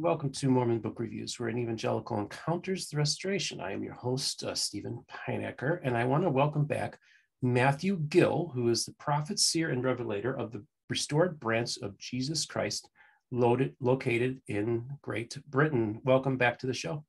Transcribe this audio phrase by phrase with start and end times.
[0.00, 3.60] Welcome to Mormon Book Reviews, where an evangelical encounters the restoration.
[3.60, 7.00] I am your host, uh, Stephen Pynakker, and I want to welcome back
[7.42, 12.46] Matthew Gill, who is the prophet, seer, and revelator of the restored branch of Jesus
[12.46, 12.88] Christ,
[13.32, 16.00] loaded, located in Great Britain.
[16.04, 17.04] Welcome back to the show.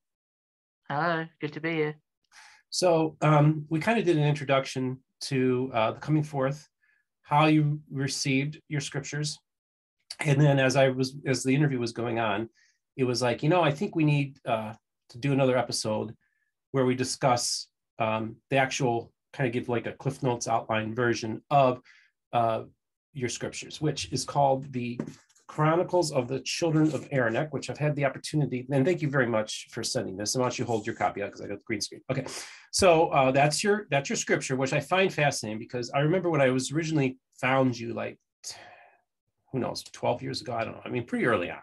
[0.89, 1.95] Hello, good to be here.
[2.71, 6.67] So, um, we kind of did an introduction to uh, the coming forth,
[7.21, 9.37] how you received your scriptures,
[10.21, 12.49] and then as I was as the interview was going on,
[12.99, 14.73] it was like, you know, I think we need uh,
[15.11, 16.13] to do another episode
[16.71, 17.67] where we discuss
[17.97, 21.81] um, the actual kind of give like a Cliff Notes outline version of
[22.33, 22.63] uh,
[23.13, 24.99] your scriptures, which is called the
[25.47, 29.25] Chronicles of the Children of Aramec, which I've had the opportunity, and thank you very
[29.27, 30.35] much for sending this.
[30.35, 32.01] And why don't you hold your copy out because I got the green screen.
[32.11, 32.25] Okay,
[32.71, 36.41] so uh, that's your that's your scripture, which I find fascinating because I remember when
[36.41, 38.19] I was originally found you like
[39.51, 40.53] who knows, 12 years ago.
[40.53, 40.81] I don't know.
[40.85, 41.61] I mean, pretty early on.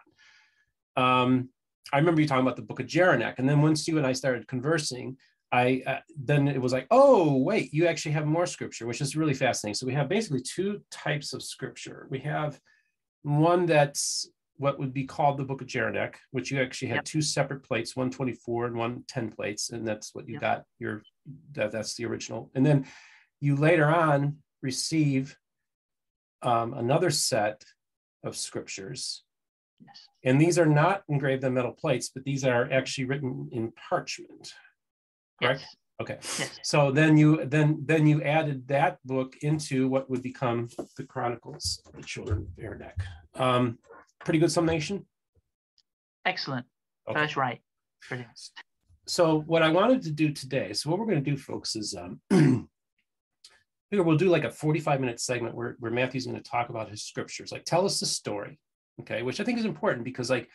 [0.97, 1.49] Um,
[1.93, 3.35] I remember you talking about the book of Jeraneck.
[3.37, 5.17] And then once you and I started conversing,
[5.51, 9.15] I uh, then it was like, oh, wait, you actually have more scripture, which is
[9.15, 9.75] really fascinating.
[9.75, 12.07] So we have basically two types of scripture.
[12.09, 12.59] We have
[13.23, 17.05] one that's what would be called the book of Jeraneck, which you actually had yep.
[17.05, 19.69] two separate plates, 124 and one 10 plates.
[19.69, 20.41] And that's what you yep.
[20.41, 21.03] got your,
[21.53, 22.51] that, that's the original.
[22.55, 22.87] And then
[23.39, 25.37] you later on receive
[26.41, 27.63] um, another set
[28.23, 29.23] of scriptures.
[29.85, 30.07] Yes.
[30.23, 34.53] And these are not engraved on metal plates, but these are actually written in parchment.
[35.41, 35.61] Correct?
[35.61, 35.75] Yes.
[35.99, 36.17] Okay.
[36.39, 36.59] Yes.
[36.63, 41.81] So then you then then you added that book into what would become the Chronicles
[41.87, 42.93] of the Children of Aramec.
[43.35, 43.79] Um,
[44.23, 45.05] pretty good summation.
[46.25, 46.65] Excellent.
[47.07, 47.19] Okay.
[47.19, 47.61] That's right.
[48.07, 48.29] Brilliant.
[49.07, 51.95] So what I wanted to do today, so what we're going to do, folks, is
[51.95, 52.19] um,
[53.89, 56.89] here we'll do like a 45 minute segment where, where Matthew's going to talk about
[56.89, 58.59] his scriptures, like tell us the story,
[59.01, 60.49] okay, which I think is important because like,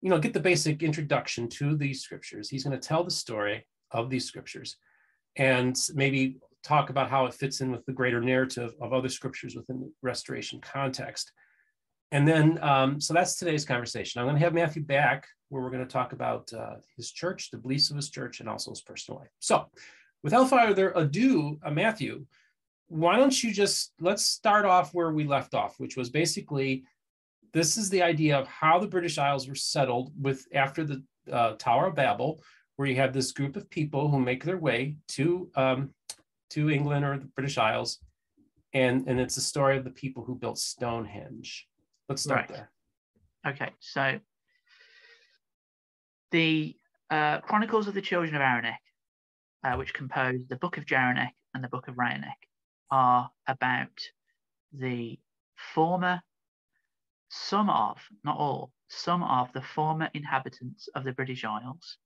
[0.00, 2.48] you know, get the basic introduction to these scriptures.
[2.48, 4.76] He's going to tell the story of these scriptures
[5.36, 9.56] and maybe talk about how it fits in with the greater narrative of other scriptures
[9.56, 11.32] within the restoration context.
[12.10, 14.20] And then, um, so that's today's conversation.
[14.20, 17.50] I'm going to have Matthew back where we're going to talk about uh, his church,
[17.50, 19.30] the beliefs of his church, and also his personal life.
[19.40, 19.66] So,
[20.22, 22.26] without further ado, uh, Matthew,
[22.88, 26.84] why don't you just let's start off where we left off, which was basically
[27.52, 31.54] this is the idea of how the British Isles were settled with after the uh,
[31.54, 32.42] Tower of Babel,
[32.76, 35.90] where you have this group of people who make their way to um,
[36.50, 37.98] to England or the British Isles,
[38.72, 41.66] and and it's a story of the people who built Stonehenge.
[42.08, 42.48] Let's start right.
[42.48, 42.70] there.
[43.46, 44.18] Okay, so
[46.30, 46.76] the
[47.10, 48.76] uh, Chronicles of the Children of Aramec,
[49.64, 52.36] uh, which compose the Book of Jeraneck and the Book of Rhioneck,
[52.90, 53.98] are about
[54.72, 55.18] the
[55.74, 56.20] former,
[57.28, 61.98] some of, not all, some of the former inhabitants of the British Isles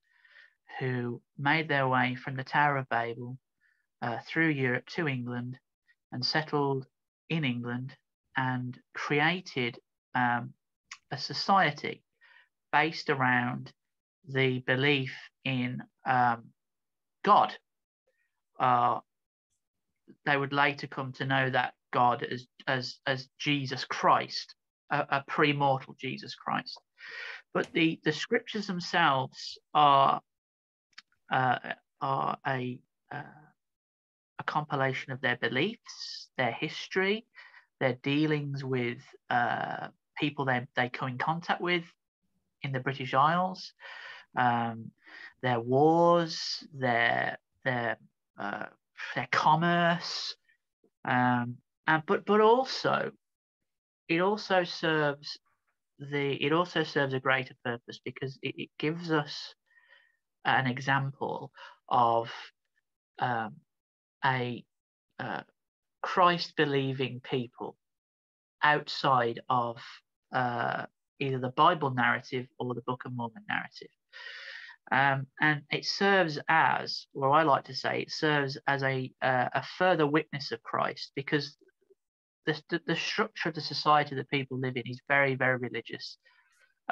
[0.79, 3.39] who made their way from the Tower of Babel
[4.01, 5.59] uh, through Europe to England
[6.11, 6.87] and settled
[7.29, 7.97] in England
[8.37, 9.79] and created
[10.15, 10.53] um,
[11.11, 12.03] a society
[12.73, 13.73] based around
[14.29, 16.45] the belief in um,
[17.25, 17.55] God,
[18.59, 19.01] uh,
[20.25, 24.55] they would later come to know that God as as as Jesus Christ,
[24.93, 26.81] a, a pre-mortal Jesus Christ.
[27.53, 30.21] But the the scriptures themselves are
[31.33, 31.59] uh,
[32.01, 32.79] are a
[33.13, 33.23] uh,
[34.39, 37.27] a compilation of their beliefs, their history,
[37.81, 38.99] their dealings with
[39.31, 39.89] uh,
[40.19, 41.85] people they they come in contact with
[42.63, 43.73] in the British Isles,
[44.37, 44.93] um,
[45.43, 47.99] their wars, their their
[48.39, 48.67] uh,
[49.15, 50.37] their commerce,
[51.05, 53.11] um, and but but also
[54.09, 55.39] it also serves
[55.99, 59.55] the it also serves a greater purpose because it, it gives us
[60.45, 61.53] an example
[61.89, 62.31] of
[63.19, 63.57] um,
[64.25, 64.65] a
[65.19, 65.43] uh,
[66.03, 67.77] Christ believing people
[68.63, 69.77] outside of
[70.35, 70.87] uh,
[71.21, 73.89] either the Bible narrative or the Book of Mormon narrative.
[74.91, 79.49] Um, and it serves as, or I like to say, it serves as a, uh,
[79.55, 81.57] a further witness of Christ because
[82.47, 86.19] the, the, structure of the society that people live in is very, very religious.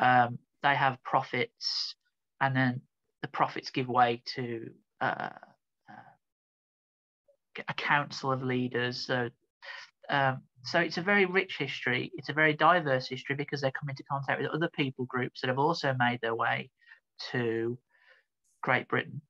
[0.00, 1.94] Um, they have prophets,
[2.40, 2.82] and then
[3.22, 4.70] the prophets give way to
[5.00, 5.30] uh,
[5.88, 6.10] uh,
[7.68, 9.06] a council of leaders.
[9.06, 9.30] So,
[10.08, 12.12] um, so it's a very rich history.
[12.14, 15.48] It's a very diverse history because they come into contact with other people groups that
[15.48, 16.70] have also made their way
[17.32, 17.78] to
[18.62, 19.22] Great Britain.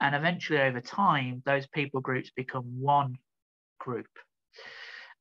[0.00, 3.18] And eventually, over time, those people groups become one
[3.78, 4.08] group.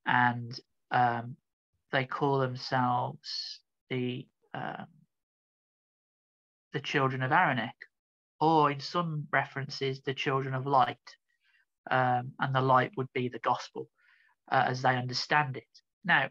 [0.05, 0.59] And
[0.91, 1.35] um,
[1.91, 3.59] they call themselves
[3.89, 4.87] the um,
[6.73, 7.75] the children of Aaronic,
[8.39, 10.97] or in some references, the children of light.
[11.89, 13.89] Um, and the light would be the gospel
[14.51, 15.63] uh, as they understand it.
[16.05, 16.29] Now,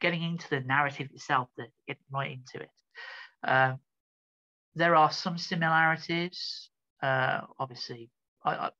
[0.00, 1.48] getting into the narrative itself,
[1.86, 2.70] getting right into it,
[3.42, 3.74] uh,
[4.74, 6.70] there are some similarities.
[7.02, 8.10] Uh, obviously,
[8.44, 8.70] I,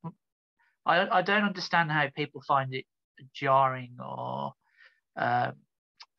[0.84, 2.84] I, I don't understand how people find it
[3.34, 4.52] jarring or
[5.16, 5.52] um,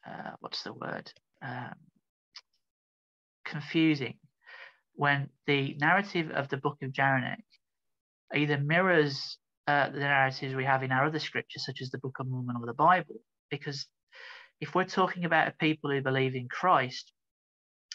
[0.07, 1.12] uh, what's the word
[1.42, 1.75] um,
[3.45, 4.16] confusing
[4.95, 7.44] when the narrative of the book of Jeraneck
[8.34, 9.38] either mirrors
[9.68, 12.57] uh, the narratives we have in our other scriptures, such as the Book of Mormon
[12.60, 13.16] or the Bible,
[13.50, 13.88] because
[14.60, 17.12] if we're talking about a people who believe in Christ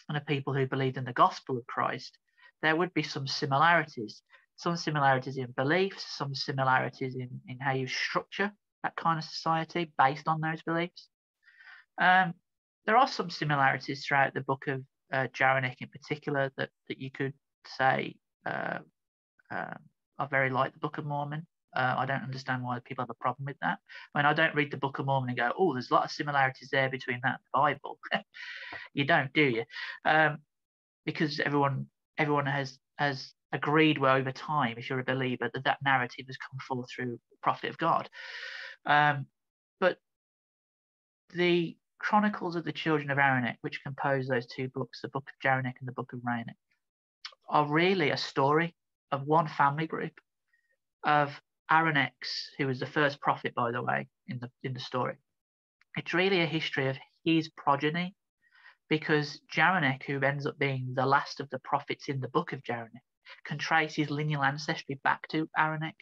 [0.07, 2.17] and a people who believe in the gospel of Christ,
[2.61, 4.21] there would be some similarities.
[4.55, 8.51] Some similarities in beliefs, some similarities in, in how you structure
[8.83, 11.09] that kind of society based on those beliefs.
[12.01, 12.33] Um,
[12.85, 14.81] there are some similarities throughout the book of
[15.11, 17.33] uh, in particular that, that you could
[17.77, 18.15] say
[18.45, 18.79] uh,
[19.51, 19.73] uh,
[20.17, 21.45] are very like the Book of Mormon.
[21.75, 23.77] Uh, I don't understand why people have a problem with that.
[24.13, 26.05] I mean, I don't read the Book of Mormon and go, "Oh, there's a lot
[26.05, 27.99] of similarities there between that and the Bible."
[28.93, 29.63] you don't, do you?
[30.05, 30.39] Um,
[31.05, 31.87] because everyone
[32.17, 36.37] everyone has has agreed well over time, if you're a believer, that that narrative has
[36.37, 38.09] come forth through the prophet of God.
[38.89, 39.27] Um,
[39.79, 39.99] but
[41.33, 45.47] the Chronicles of the Children of Aaronic, which compose those two books, the Book of
[45.47, 46.55] Jeraneck and the Book of Reinick,
[47.47, 48.75] are really a story
[49.11, 50.13] of one family group
[51.03, 51.39] of
[51.71, 52.11] Aaronix,
[52.57, 55.17] who was the first prophet, by the way, in the in the story.
[55.95, 58.15] It's really a history of his progeny,
[58.89, 62.63] because Jeraneck, who ends up being the last of the prophets in the book of
[62.63, 63.05] Jeraneck,
[63.45, 65.93] can trace his lineal ancestry back to Aaronech.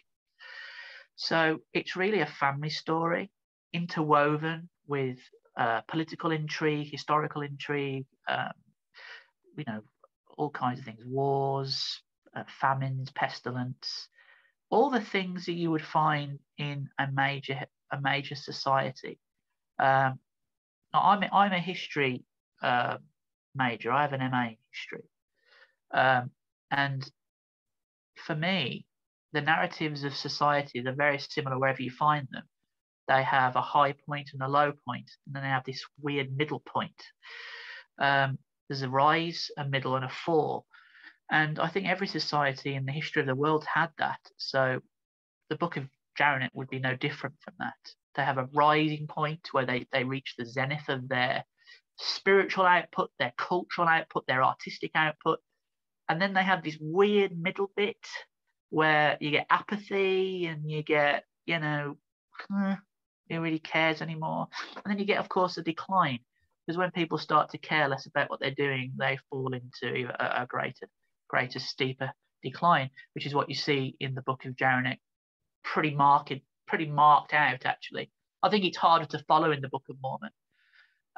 [1.18, 3.32] So it's really a family story
[3.72, 5.18] interwoven with
[5.56, 8.52] uh, political intrigue, historical intrigue, um,
[9.56, 9.80] you know,
[10.36, 12.00] all kinds of things, wars,
[12.36, 14.08] uh, famines, pestilence,
[14.70, 19.18] all the things that you would find in a major a major society.
[19.80, 20.20] Um,
[20.94, 22.22] I'm I'm a history
[22.62, 22.98] uh,
[23.56, 23.90] major.
[23.90, 25.08] I have an MA in history,
[25.92, 26.30] um,
[26.70, 27.10] and
[28.14, 28.86] for me,
[29.32, 32.44] the narratives of society are very similar wherever you find them
[33.08, 36.36] they have a high point and a low point, and then they have this weird
[36.36, 37.02] middle point.
[37.98, 38.38] Um,
[38.68, 40.66] there's a rise, a middle, and a fall.
[41.30, 44.20] And I think every society in the history of the world had that.
[44.36, 44.80] So
[45.48, 45.88] the Book of
[46.18, 47.76] Jeraneck would be no different from that.
[48.14, 51.44] They have a rising point where they, they reach the zenith of their
[51.96, 55.38] spiritual output, their cultural output, their artistic output.
[56.08, 57.96] And then they have this weird middle bit
[58.70, 61.96] where you get apathy and you get, you know,
[62.48, 62.72] hmm,
[63.28, 64.48] who really cares anymore.
[64.76, 66.20] And then you get, of course, a decline
[66.66, 70.42] because when people start to care less about what they're doing, they fall into a,
[70.42, 70.86] a greater,
[71.28, 72.12] greater, steeper
[72.42, 74.98] decline, which is what you see in the Book of Jeraneck,
[75.64, 76.32] pretty marked,
[76.66, 78.10] pretty marked out actually.
[78.42, 80.30] I think it's harder to follow in the Book of Mormon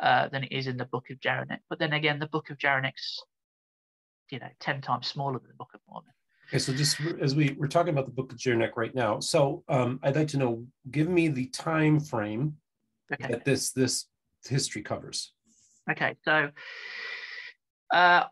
[0.00, 1.58] uh, than it is in the Book of Jeraneck.
[1.68, 3.22] But then again, the Book of Jeraneck's,
[4.30, 6.12] you know, ten times smaller than the Book of Mormon.
[6.50, 9.62] Okay, so just as we we're talking about the book of Jeraneck right now, so
[9.68, 12.56] um, I'd like to know, give me the time frame
[13.12, 13.30] okay.
[13.30, 14.06] that this this
[14.44, 15.32] history covers.
[15.88, 16.50] Okay, so
[17.92, 18.24] uh,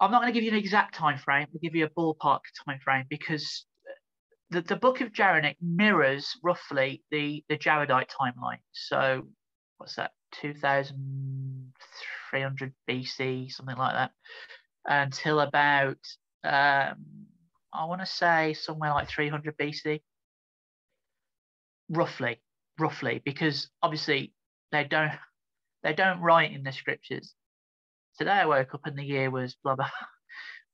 [0.00, 1.46] I'm not going to give you an exact time frame.
[1.50, 3.64] I'll give you a ballpark time frame because
[4.50, 8.58] the, the book of Jeraneck mirrors roughly the the Jaredite timeline.
[8.72, 9.22] So
[9.78, 10.10] what's that?
[10.42, 14.10] 2,300 BC, something like that,
[14.84, 15.96] until about
[16.44, 17.26] um,
[17.72, 20.00] I want to say somewhere like 300 BC,
[21.88, 22.40] roughly,
[22.78, 24.32] roughly, because obviously
[24.70, 25.12] they don't
[25.82, 27.34] they don't write in the scriptures.
[28.18, 29.90] Today I woke up and the year was blah blah.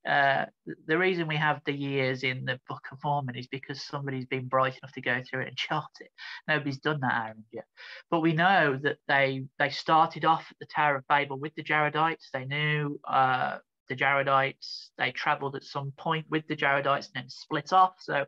[0.09, 0.47] Uh,
[0.87, 4.49] the reason we have the years in the Book of Mormon is because somebody's been
[4.49, 6.11] bright enough to go through it and chart it.
[6.49, 7.67] Nobody's done that, Aaron, yet.
[8.11, 11.63] But we know that they they started off at the Tower of Babel with the
[11.63, 12.31] Jaredites.
[12.33, 13.59] They knew uh,
[13.91, 14.89] the Jaredites.
[14.97, 17.97] They traveled at some point with the Jaredites and then split off.
[17.99, 18.25] So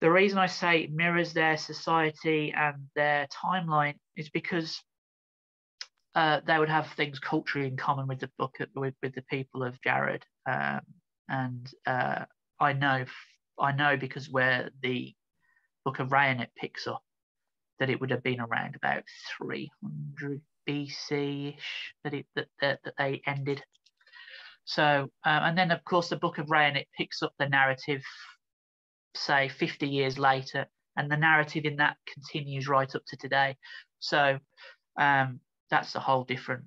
[0.00, 4.80] the reason I say it mirrors their society and their timeline is because
[6.14, 9.62] uh, they would have things culturally in common with the book with, with the people
[9.62, 10.24] of Jared.
[10.48, 10.80] Um,
[11.28, 12.26] and uh,
[12.60, 13.04] I know
[13.58, 15.14] I know because where the
[15.84, 17.02] book of Reinick picks up
[17.78, 19.02] that it would have been around about
[19.38, 23.62] 300 BC ish that it that, that, that they ended
[24.66, 28.02] so, um, and then of course the Book of Rain it picks up the narrative,
[29.14, 33.56] say 50 years later, and the narrative in that continues right up to today.
[34.00, 34.38] So
[34.98, 36.64] um, that's a whole different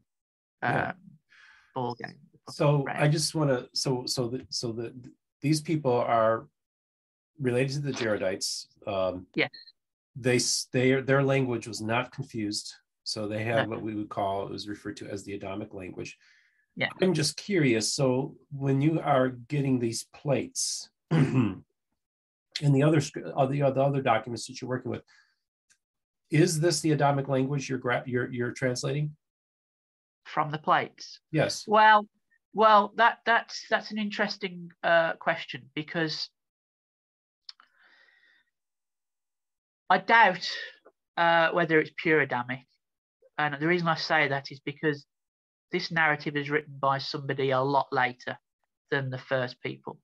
[0.63, 0.91] um, yeah.
[1.75, 2.15] ball game.
[2.49, 4.93] So I just want to so so that so that
[5.41, 6.47] these people are
[7.39, 8.65] related to the Jaredites.
[8.87, 9.49] Um, yes.
[10.15, 10.39] They
[10.71, 13.75] they their language was not confused, so they have no.
[13.75, 16.17] what we would call it was referred to as the Adamic language.
[16.79, 16.87] Yeah.
[17.01, 17.93] I'm just curious.
[17.93, 21.61] So when you are getting these plates and
[22.61, 23.01] the other
[23.35, 25.01] uh, the, the other documents that you're working with,
[26.31, 29.13] is this the Adamic language you're you're you're translating?
[30.23, 31.19] From the plates.
[31.33, 31.65] Yes.
[31.67, 32.07] Well,
[32.53, 36.29] well, that that's that's an interesting uh, question because
[39.89, 40.49] I doubt
[41.17, 42.65] uh, whether it's pure Adamic,
[43.37, 45.05] and the reason I say that is because
[45.71, 48.37] this narrative is written by somebody a lot later
[48.91, 49.99] than the first people,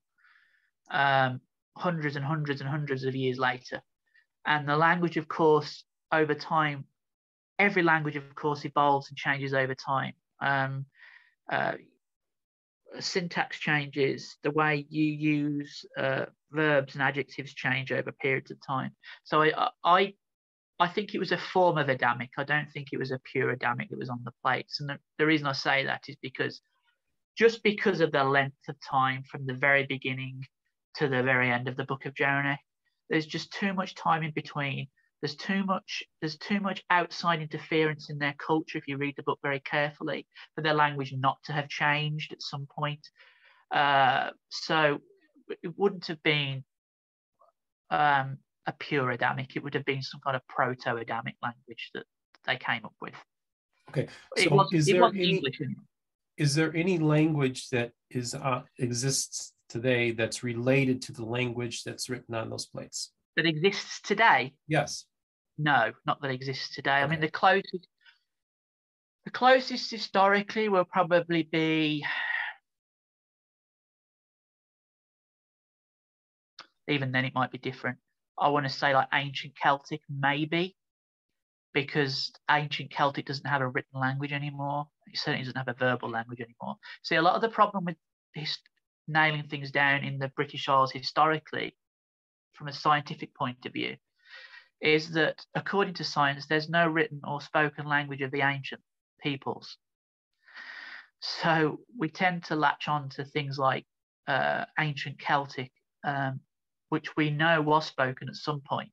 [0.90, 1.40] um,
[1.76, 3.82] hundreds and hundreds and hundreds of years later,
[4.46, 6.84] and the language, of course, over time,
[7.58, 10.12] every language, of course, evolves and changes over time.
[10.40, 10.86] Um,
[11.50, 11.72] uh,
[13.00, 18.92] syntax changes, the way you use uh, verbs and adjectives change over periods of time.
[19.24, 20.14] So I, I,
[20.78, 22.30] I think it was a form of Adamic.
[22.36, 24.80] I don't think it was a pure Adamic that was on the plates.
[24.80, 26.60] And the, the reason I say that is because
[27.36, 30.42] just because of the length of time from the very beginning
[30.96, 32.58] to the very end of the book of Jonah,
[33.08, 34.88] there's just too much time in between
[35.20, 39.22] there's too much there's too much outside interference in their culture if you read the
[39.22, 43.00] book very carefully for their language not to have changed at some point
[43.74, 44.98] uh, so
[45.62, 46.62] it wouldn't have been
[47.90, 52.04] um, a pure adamic it would have been some kind of proto-adamic language that
[52.46, 53.14] they came up with
[53.90, 54.06] okay
[54.36, 55.42] so it was, is, there any,
[56.36, 62.08] is there any language that is uh, exists today that's related to the language that's
[62.08, 64.54] written on those plates that exists today?
[64.66, 65.04] Yes.
[65.58, 66.96] No, not that exists today.
[66.96, 67.02] Okay.
[67.02, 67.86] I mean, the closest,
[69.24, 72.04] the closest historically will probably be.
[76.88, 77.98] Even then, it might be different.
[78.38, 80.76] I want to say like ancient Celtic, maybe,
[81.72, 84.88] because ancient Celtic doesn't have a written language anymore.
[85.06, 86.76] It certainly doesn't have a verbal language anymore.
[87.02, 87.96] See, a lot of the problem with
[88.34, 88.58] his,
[89.08, 91.76] nailing things down in the British Isles historically
[92.54, 93.96] from a scientific point of view
[94.80, 98.80] is that according to science, there's no written or spoken language of the ancient
[99.22, 99.76] peoples.
[101.20, 103.86] So we tend to latch on to things like
[104.26, 105.72] uh, ancient Celtic,
[106.04, 106.40] um,
[106.88, 108.90] which we know was spoken at some point.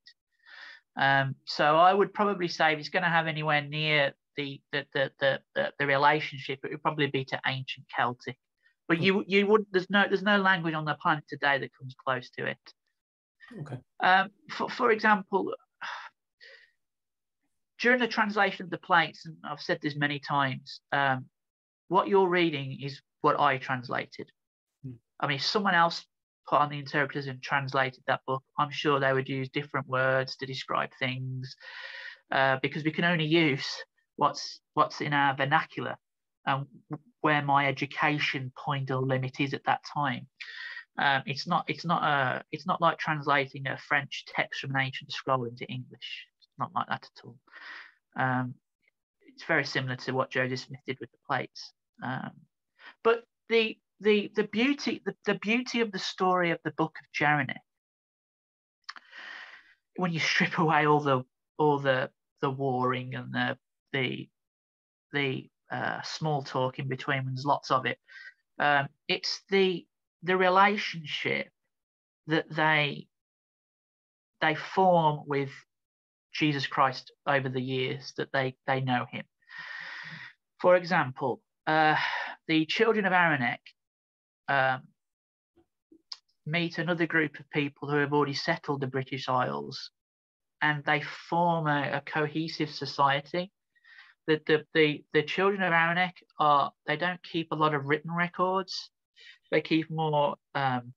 [0.95, 4.85] Um, so I would probably say if it's going to have anywhere near the the,
[4.93, 8.37] the the, the the relationship, it would probably be to ancient Celtic.
[8.87, 11.95] But you you would there's no there's no language on the planet today that comes
[12.03, 12.57] close to it.
[13.59, 13.77] Okay.
[14.01, 15.53] Um, for, for example,
[17.79, 21.25] during the translation of the plates, and I've said this many times, um,
[21.87, 24.31] what you're reading is what I translated.
[24.87, 24.95] Mm.
[25.19, 26.05] I mean, if someone else
[26.47, 30.35] put on the interpreters and translated that book, I'm sure they would use different words
[30.37, 31.55] to describe things
[32.31, 33.67] uh, because we can only use
[34.15, 35.95] what's what's in our vernacular
[36.45, 36.65] and
[37.21, 40.27] where my education point or limit is at that time.
[40.97, 44.81] Um, it's not it's not a it's not like translating a French text from an
[44.81, 46.27] ancient scroll into English.
[46.39, 47.37] It's not like that at all.
[48.15, 48.55] Um,
[49.27, 51.73] it's very similar to what Joseph Smith did with the plates.
[52.03, 52.31] Um,
[53.03, 57.11] but the the the beauty the, the beauty of the story of the book of
[57.13, 57.55] Jeremy,
[59.95, 61.23] when you strip away all the
[61.57, 62.09] all the
[62.41, 63.57] the warring and the
[63.93, 64.29] the
[65.13, 67.97] the uh, small talk in between, there's lots of it.
[68.59, 69.85] Um, it's the
[70.23, 71.49] the relationship
[72.27, 73.07] that they
[74.41, 75.49] they form with
[76.33, 79.23] Jesus Christ over the years that they they know him.
[80.59, 81.95] For example, uh,
[82.47, 83.59] the children of Aramec
[84.47, 84.81] um,
[86.45, 89.91] meet another group of people who have already settled the British Isles,
[90.61, 93.51] and they form a, a cohesive society.
[94.27, 98.11] The, the, the, the children of Aramec are they don't keep a lot of written
[98.11, 98.89] records
[99.53, 100.93] they keep more um,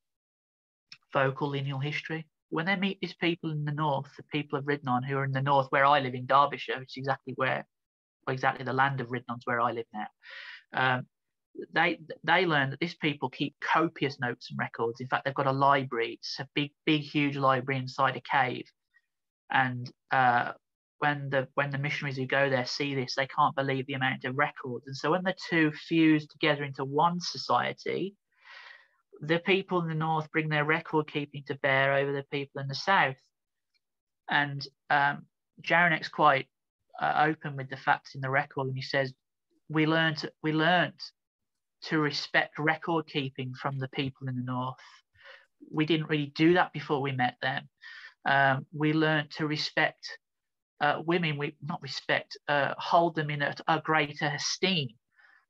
[1.12, 2.26] vocal lineal history.
[2.48, 5.32] When they meet these people in the north, the people of Rhydnon who are in
[5.32, 7.66] the north, where I live in Derbyshire, which is exactly where,
[8.28, 10.06] exactly the land of Rhydnon's where I live now.
[10.72, 11.06] Um,
[11.72, 15.00] they they learn that these people keep copious notes and records.
[15.00, 16.18] In fact, they've got a library.
[16.20, 18.66] It's a big, big, huge library inside a cave.
[19.50, 20.52] And uh,
[20.98, 24.24] when the when the missionaries who go there see this, they can't believe the amount
[24.24, 24.86] of records.
[24.86, 28.14] And so when the two fuse together into one society,
[29.20, 32.68] the people in the north bring their record keeping to bear over the people in
[32.68, 33.16] the south.
[34.28, 35.26] And um,
[35.62, 36.48] Jeraneck's quite
[37.00, 39.12] uh, open with the facts in the record, and he says,
[39.68, 41.00] "We learned, we learned
[41.84, 44.76] to respect record keeping from the people in the north.
[45.70, 47.68] We didn't really do that before we met them.
[48.28, 50.18] Um, we learned to respect
[50.80, 54.88] uh, women, we not respect, uh, hold them in a, a greater esteem,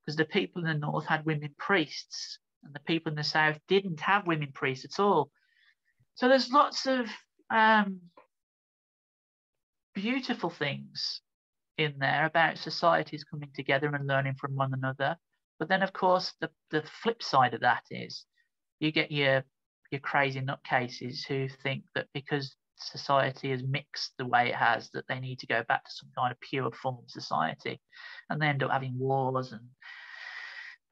[0.05, 3.59] because the people in the north had women priests, and the people in the south
[3.67, 5.31] didn't have women priests at all.
[6.15, 7.09] So there's lots of
[7.51, 8.01] um,
[9.95, 11.21] beautiful things
[11.79, 15.17] in there about societies coming together and learning from one another.
[15.59, 18.25] But then, of course, the, the flip side of that is
[18.81, 19.45] you get your
[19.91, 25.05] your crazy nutcases who think that because society has mixed the way it has, that
[25.09, 27.81] they need to go back to some kind of pure form of society,
[28.29, 29.69] and they end up having wars and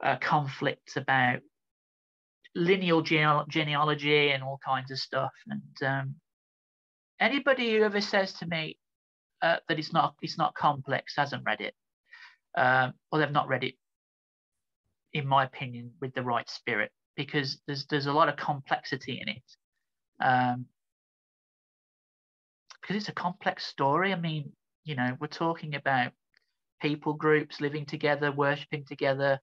[0.03, 1.39] uh, conflicts about
[2.55, 5.33] lineal gene- genealogy and all kinds of stuff.
[5.47, 6.15] And um,
[7.19, 8.77] anybody who ever says to me
[9.41, 11.75] uh, that it's not it's not complex hasn't read it,
[12.57, 13.75] um, or they've not read it,
[15.15, 19.29] in my opinion, with the right spirit, because there's there's a lot of complexity in
[19.29, 19.43] it.
[20.19, 20.65] Um,
[22.81, 24.13] because it's a complex story.
[24.13, 24.51] I mean,
[24.83, 26.11] you know, we're talking about
[26.81, 29.39] people groups living together, worshiping together,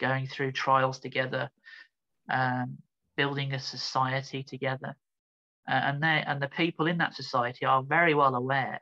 [0.00, 1.50] going through trials together,
[2.30, 2.78] um,
[3.16, 4.96] building a society together.
[5.68, 8.80] Uh, and they and the people in that society are very well aware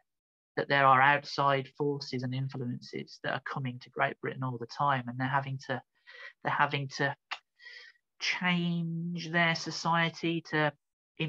[0.57, 4.67] that there are outside forces and influences that are coming to Great Britain all the
[4.67, 5.83] time, and they're having to
[6.47, 7.15] they're having to
[8.21, 10.73] change their society to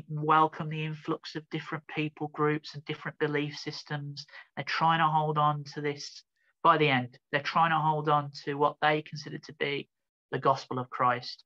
[0.09, 4.27] welcome the influx of different people groups and different belief systems.
[4.55, 6.23] They're trying to hold on to this.
[6.63, 9.89] By the end, they're trying to hold on to what they consider to be
[10.31, 11.43] the gospel of Christ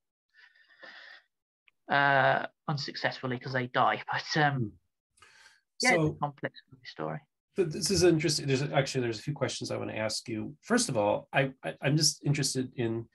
[1.90, 4.02] uh, unsuccessfully because they die.
[4.12, 4.68] But um, hmm.
[5.82, 7.20] yeah, so, it's a complex story.
[7.56, 8.48] But this is interesting.
[8.48, 10.56] There's actually there's a few questions I want to ask you.
[10.62, 13.06] First of all, I, I I'm just interested in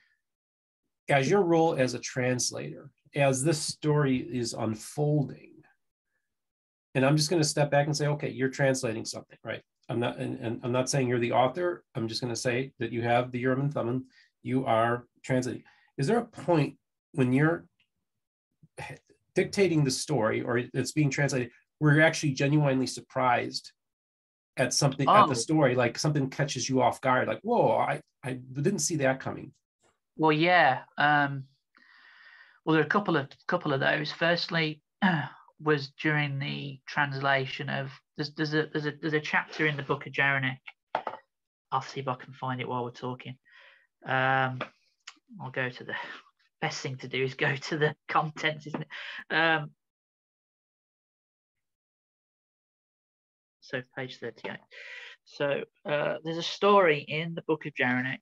[1.09, 5.53] as your role as a translator, as this story is unfolding.
[6.95, 9.63] And I'm just going to step back and say, okay, you're translating something, right?
[9.89, 11.85] I'm not, and, and I'm not saying you're the author.
[11.95, 14.07] I'm just going to say that you have the Urim and Thummim.
[14.43, 15.63] You are translating.
[15.99, 16.77] Is there a point
[17.13, 17.67] when you're
[19.35, 23.73] dictating the story or it's being translated where you're actually genuinely surprised
[24.57, 25.15] at something oh.
[25.15, 25.35] at the oh.
[25.35, 29.53] story like something catches you off guard like whoa i i didn't see that coming
[30.17, 31.45] well yeah um
[32.65, 34.81] well there are a couple of couple of those firstly
[35.61, 39.83] was during the translation of there's there's a there's a there's a chapter in the
[39.83, 40.57] book of Jeremiah.
[41.73, 43.37] I'll see if I can find it while we're talking.
[44.07, 44.61] Um,
[45.41, 45.95] I'll go to the
[46.61, 49.35] best thing to do is go to the contents, isn't it?
[49.35, 49.71] Um,
[53.61, 54.59] so page 38.
[55.25, 58.19] So uh, there's a story in the book of Jeremiah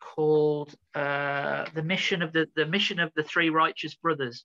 [0.00, 4.44] called uh, the mission of the the mission of the three righteous brothers,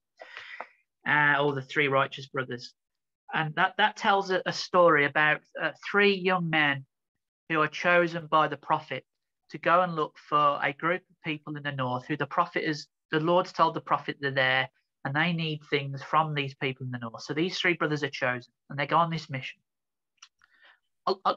[1.07, 2.73] uh, or the three righteous brothers,
[3.33, 6.85] and that that tells a, a story about uh, three young men
[7.49, 9.03] who are chosen by the prophet
[9.51, 12.67] to go and look for a group of people in the north who the prophet
[12.67, 14.69] is the Lord's told the prophet they're there
[15.05, 17.21] and they need things from these people in the north.
[17.21, 19.61] So these three brothers are chosen and they go on this mission.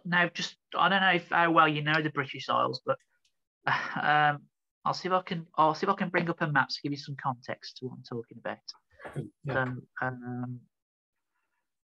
[0.05, 2.99] Now, just I don't know if how well you know the British Isles, but
[3.67, 4.41] um,
[4.85, 5.47] I'll see if I can.
[5.57, 7.87] I'll see if I can bring up a map to give you some context to
[7.87, 8.59] what I'm talking about.
[9.45, 9.65] Yeah.
[9.65, 10.61] So um,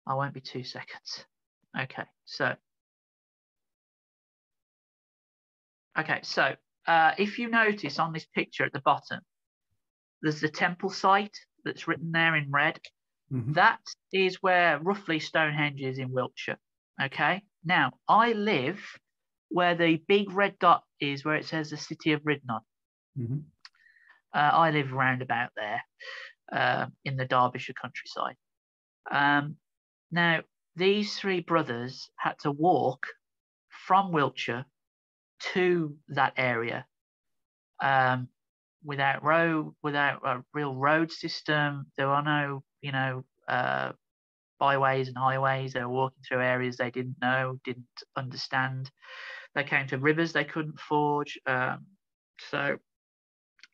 [0.08, 1.26] I won't be two seconds.
[1.80, 2.56] Okay, so
[6.00, 6.56] okay, so
[6.88, 9.20] uh, if you notice on this picture at the bottom,
[10.22, 12.80] there's the temple site that's written there in red.
[13.34, 13.54] Mm-hmm.
[13.54, 13.82] That
[14.14, 16.60] is where roughly Stonehenge is in Wiltshire.
[17.02, 17.42] Okay.
[17.66, 18.80] Now I live
[19.50, 22.60] where the big red dot is, where it says the city of Ridnon.
[23.18, 23.38] Mm-hmm.
[24.34, 25.82] Uh, I live around about there
[26.52, 28.36] uh, in the Derbyshire countryside.
[29.10, 29.56] Um,
[30.12, 30.42] now,
[30.76, 33.06] these three brothers had to walk
[33.70, 34.66] from Wiltshire
[35.54, 36.86] to that area
[37.82, 38.28] um,
[38.84, 41.86] without road, without a real road system.
[41.98, 43.92] There are no, you know, uh,
[44.66, 45.74] byways and highways.
[45.74, 48.90] They were walking through areas they didn't know, didn't understand.
[49.54, 51.38] They came to rivers they couldn't forge.
[51.46, 51.86] Um,
[52.50, 52.78] so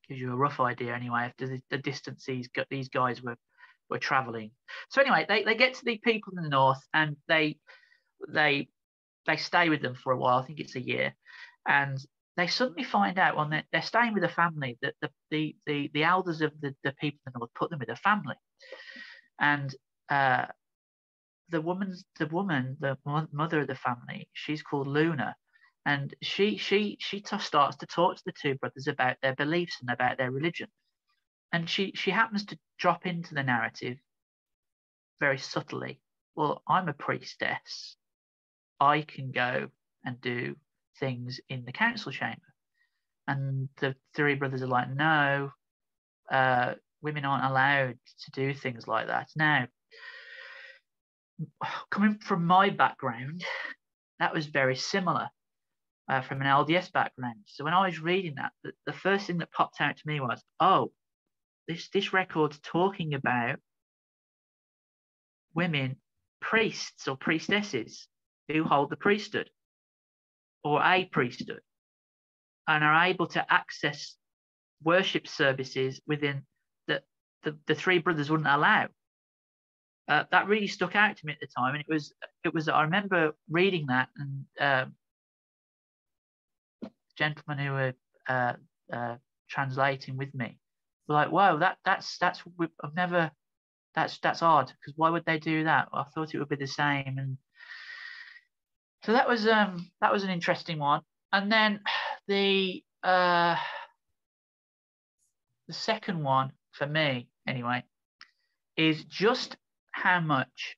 [0.07, 3.37] gives you a rough idea anyway of the, the distance these these guys were
[3.89, 4.51] were traveling.
[4.89, 7.57] So anyway, they, they get to the people in the north and they
[8.27, 8.67] they
[9.27, 10.39] they stay with them for a while.
[10.39, 11.15] I think it's a year,
[11.67, 11.97] and
[12.37, 15.91] they suddenly find out when they're, they're staying with a family that the, the, the,
[15.93, 18.35] the elders of the, the people in the north put them with a family.
[19.39, 19.75] And
[20.09, 20.45] uh,
[21.51, 22.97] the woman's the woman, the
[23.31, 25.35] mother of the family, she's called Luna,
[25.85, 29.77] and she she she t- starts to talk to the two brothers about their beliefs
[29.81, 30.69] and about their religion,
[31.51, 33.97] and she she happens to drop into the narrative
[35.19, 36.01] very subtly.
[36.35, 37.95] Well, I'm a priestess.
[38.79, 39.69] I can go
[40.03, 40.55] and do
[40.99, 42.41] things in the council chamber.
[43.27, 45.51] And the three brothers are like, no,
[46.31, 49.29] uh, women aren't allowed to do things like that.
[49.35, 49.67] Now,
[51.89, 53.43] coming from my background,
[54.19, 55.29] that was very similar
[56.09, 57.39] uh, from an LDS background.
[57.45, 60.19] So when I was reading that, the, the first thing that popped out to me
[60.19, 60.91] was, oh,
[61.67, 63.59] this this record's talking about
[65.53, 65.97] women
[66.39, 68.07] priests or priestesses
[68.47, 69.49] who hold the priesthood
[70.63, 71.61] or a priesthood
[72.67, 74.15] and are able to access
[74.83, 76.43] worship services within
[76.87, 77.03] that
[77.43, 78.87] the, the three brothers wouldn't allow.
[80.07, 82.67] Uh, that really stuck out to me at the time, and it was it was
[82.67, 84.95] I remember reading that and um,
[87.17, 87.93] gentlemen who were
[88.27, 88.53] uh,
[88.91, 89.15] uh,
[89.49, 90.57] translating with me
[91.07, 92.41] were like, "Wow, that that's that's
[92.83, 93.31] I've never
[93.95, 95.89] that's that's odd because why would they do that?
[95.93, 97.37] I thought it would be the same." And
[99.03, 101.01] so that was um that was an interesting one.
[101.31, 101.81] And then
[102.27, 103.55] the uh
[105.67, 107.83] the second one for me anyway
[108.77, 109.57] is just
[109.91, 110.77] how much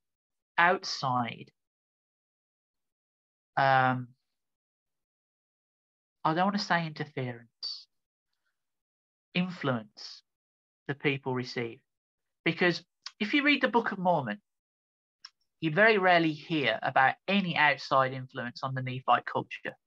[0.58, 1.52] outside
[3.58, 4.08] um
[6.26, 7.88] I don't want to say interference
[9.34, 10.21] influence
[10.88, 11.80] the people receive
[12.45, 12.84] because
[13.19, 14.39] if you read the Book of Mormon
[15.63, 19.78] you very rarely hear about any outside influence on the Nephite culture,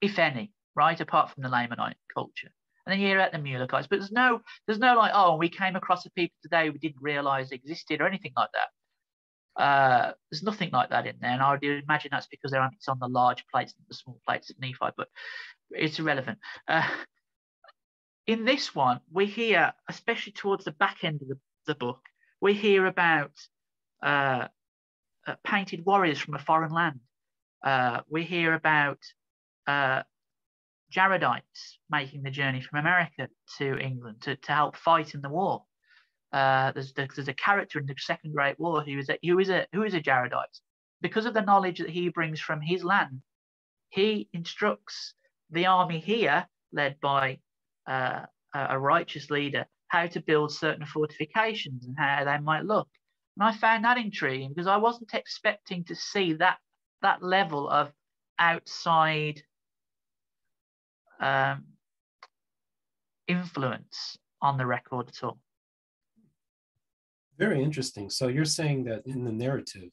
[0.00, 1.00] if any, right?
[1.00, 2.52] Apart from the Lamanite culture.
[2.86, 5.48] And then you hear about the Mulekites, but there's no, there's no like, oh, we
[5.48, 9.60] came across a people today we didn't realize existed or anything like that.
[9.62, 12.72] Uh, there's nothing like that in there, and I would imagine that's because they're on,
[12.74, 15.08] it's on the large plates the small plates of Nephi, but
[15.70, 16.38] it's irrelevant.
[16.68, 16.88] Uh,
[18.26, 22.00] in this one, we hear, especially towards the back end of the, the book,
[22.40, 23.32] we hear about
[24.02, 24.48] uh,
[25.26, 27.00] uh, painted warriors from a foreign land.
[27.64, 28.98] Uh, we hear about
[29.66, 30.02] uh,
[30.96, 33.28] Jaredites making the journey from America
[33.58, 35.64] to England to, to help fight in the war.
[36.32, 39.50] Uh, there's, there's a character in the Second Great War who is a, who is
[39.50, 40.60] a who is a Jaredite.
[41.02, 43.20] Because of the knowledge that he brings from his land,
[43.90, 45.14] he instructs
[45.50, 47.38] the army here, led by
[47.86, 48.22] uh,
[48.54, 52.88] a righteous leader, how to build certain fortifications and how they might look.
[53.36, 56.58] And I found that intriguing because I wasn't expecting to see that
[57.02, 57.92] that level of
[58.38, 59.42] outside
[61.20, 61.64] um,
[63.28, 65.38] influence on the record at all.
[67.38, 68.08] Very interesting.
[68.10, 69.90] So you're saying that in the narrative,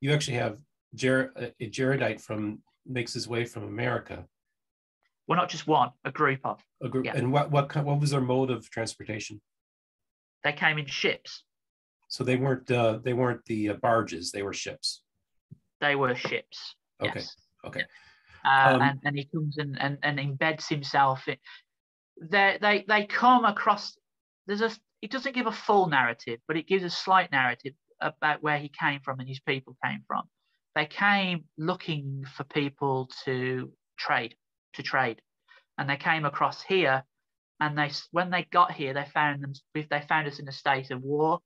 [0.00, 0.58] you actually have
[0.94, 4.26] Jer- a Jaredite from makes his way from America.
[5.28, 6.60] Well, not just one, a group of.
[6.82, 7.06] A group.
[7.06, 7.12] Yeah.
[7.14, 9.40] And what what what was their mode of transportation?
[10.42, 11.44] They came in ships.
[12.08, 15.02] So they weren't uh, they weren't the uh, barges; they were ships.
[15.80, 16.74] They were ships.
[17.00, 17.20] Okay.
[17.20, 17.36] Yes.
[17.64, 17.84] Okay.
[18.44, 21.36] Uh, um, and, and he comes and, and, and embeds himself in.
[22.20, 23.96] They they they come across.
[24.46, 24.70] There's a.
[25.00, 28.68] It doesn't give a full narrative, but it gives a slight narrative about where he
[28.68, 30.22] came from and his people came from.
[30.74, 34.36] They came looking for people to trade,
[34.74, 35.20] to trade,
[35.78, 37.04] and they came across here.
[37.60, 39.52] And they, when they got here, they found them.
[39.74, 41.40] They found us in a state of war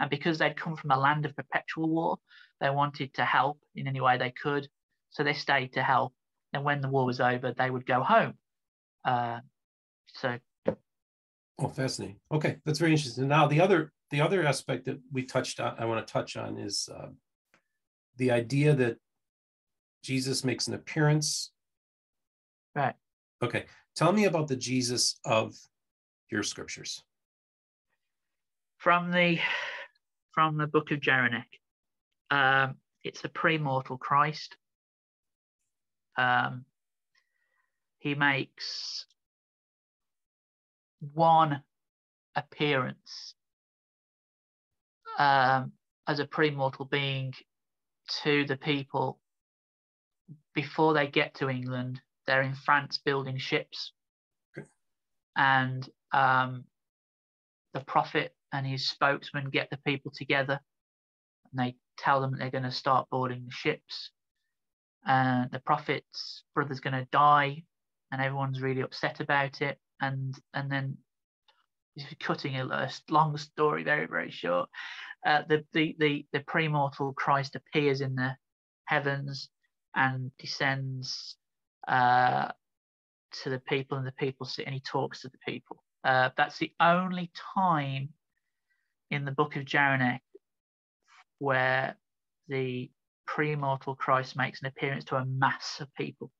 [0.00, 2.16] and because they'd come from a land of perpetual war,
[2.60, 4.66] they wanted to help in any way they could.
[5.10, 6.14] So they stayed to help.
[6.52, 8.34] And when the war was over, they would go home.
[9.04, 9.40] Uh,
[10.14, 10.38] so.
[11.58, 12.16] Oh, fascinating.
[12.32, 13.28] Okay, that's very interesting.
[13.28, 16.58] Now, the other the other aspect that we touched on, I want to touch on
[16.58, 17.08] is uh,
[18.16, 18.96] the idea that
[20.02, 21.52] Jesus makes an appearance.
[22.74, 22.94] Right.
[23.42, 23.66] Okay.
[23.94, 25.54] Tell me about the Jesus of
[26.30, 27.02] your scriptures.
[28.78, 29.38] From the
[30.32, 31.44] from the book of Jeraneck.
[32.30, 34.56] Um, it's a pre-mortal Christ.
[36.16, 36.64] Um,
[37.98, 39.06] he makes
[41.14, 41.62] one
[42.34, 43.34] appearance
[45.18, 45.72] um,
[46.06, 47.34] as a pre-mortal being
[48.22, 49.18] to the people
[50.54, 52.00] before they get to England.
[52.26, 53.92] They're in France building ships,
[54.56, 54.66] okay.
[55.36, 56.64] and um,
[57.74, 60.60] the prophet and his spokesman get the people together
[61.50, 64.10] and they tell them they're going to start boarding the ships.
[65.06, 67.64] The prophet's brother's going to die,
[68.12, 69.78] and everyone's really upset about it.
[70.00, 70.98] And and then
[72.20, 74.68] cutting a long story very very short.
[75.26, 78.36] Uh, the, the the the premortal Christ appears in the
[78.86, 79.48] heavens
[79.94, 81.36] and descends
[81.86, 82.48] uh,
[83.42, 85.82] to the people, and the people sit and he talks to the people.
[86.04, 88.10] Uh, that's the only time
[89.10, 90.20] in the book of Jeraneck
[91.38, 91.96] where
[92.48, 92.90] the
[93.34, 96.32] pre-mortal Christ makes an appearance to a mass of people.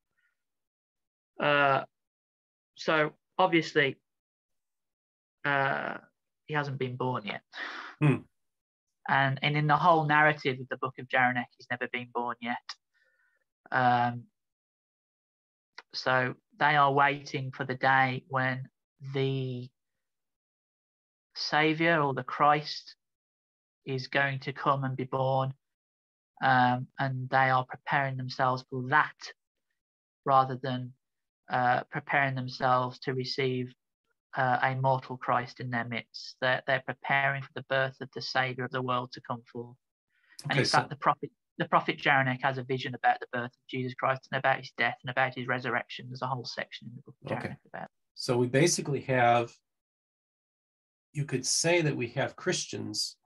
[1.40, 1.84] Uh,
[2.74, 3.96] so obviously,
[5.44, 5.98] uh,
[6.46, 7.42] he hasn't been born yet.
[8.00, 8.16] Hmm.
[9.08, 12.34] And, and in the whole narrative of the book of Jeraneck, he's never been born
[12.40, 12.56] yet.
[13.70, 14.24] Um,
[15.94, 18.68] so they are waiting for the day when
[19.14, 19.68] the
[21.36, 22.96] Savior or the Christ
[23.86, 25.54] is going to come and be born.
[26.42, 29.16] Um, and they are preparing themselves for that
[30.24, 30.92] rather than
[31.50, 33.72] uh, preparing themselves to receive
[34.36, 36.36] uh, a mortal Christ in their midst.
[36.40, 39.76] They're, they're preparing for the birth of the Savior of the world to come forth.
[40.44, 40.78] And okay, in so...
[40.78, 44.26] fact, the prophet the prophet Jeraneck has a vision about the birth of Jesus Christ
[44.32, 46.06] and about his death and about his resurrection.
[46.08, 47.56] There's a whole section in the book of okay.
[47.72, 47.88] about.
[48.14, 49.52] So we basically have,
[51.12, 53.16] you could say that we have Christians.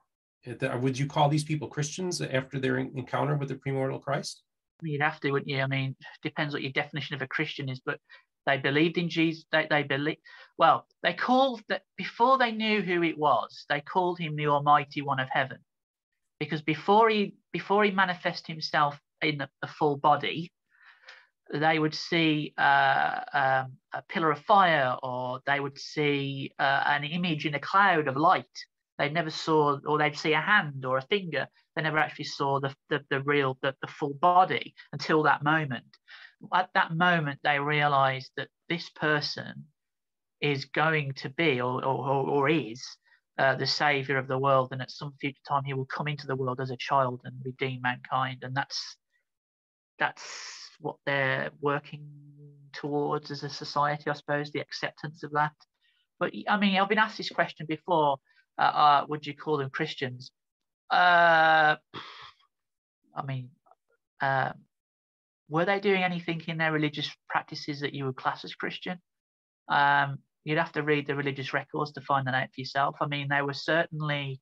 [0.47, 4.43] Would you call these people Christians after their encounter with the premortal Christ?
[4.83, 5.61] You'd have to, wouldn't you?
[5.61, 7.99] I mean, depends what your definition of a Christian is, but
[8.45, 9.47] they believed in Jesus.
[9.53, 10.19] They, they believe.
[10.59, 13.65] Well, they called that before they knew who it was.
[13.69, 15.59] They called him the Almighty One of Heaven,
[16.39, 20.53] because before he before he manifested himself in the, the full body,
[21.53, 27.05] they would see uh, um, a pillar of fire, or they would see uh, an
[27.05, 28.45] image in a cloud of light.
[28.99, 31.49] They never saw, or they'd see a hand or a finger.
[31.75, 35.97] They never actually saw the the, the real the, the full body until that moment.
[36.53, 39.67] At that moment they realize that this person
[40.41, 42.85] is going to be or, or, or is
[43.39, 46.27] uh, the savior of the world and at some future time he will come into
[46.27, 48.39] the world as a child and redeem mankind.
[48.43, 48.97] And that's
[49.99, 50.23] that's
[50.81, 52.07] what they're working
[52.73, 55.53] towards as a society i suppose the acceptance of that.
[56.19, 58.19] But i mean i've been asked this question before
[58.59, 60.31] uh, uh, would you call them christians
[60.91, 61.77] uh,
[63.17, 63.51] i mean
[64.21, 64.55] um,
[65.49, 68.99] were they doing anything in their religious practices that you would class as Christian?
[69.69, 72.97] Um, you'd have to read the religious records to find that out for yourself.
[73.01, 74.41] I mean, they were certainly,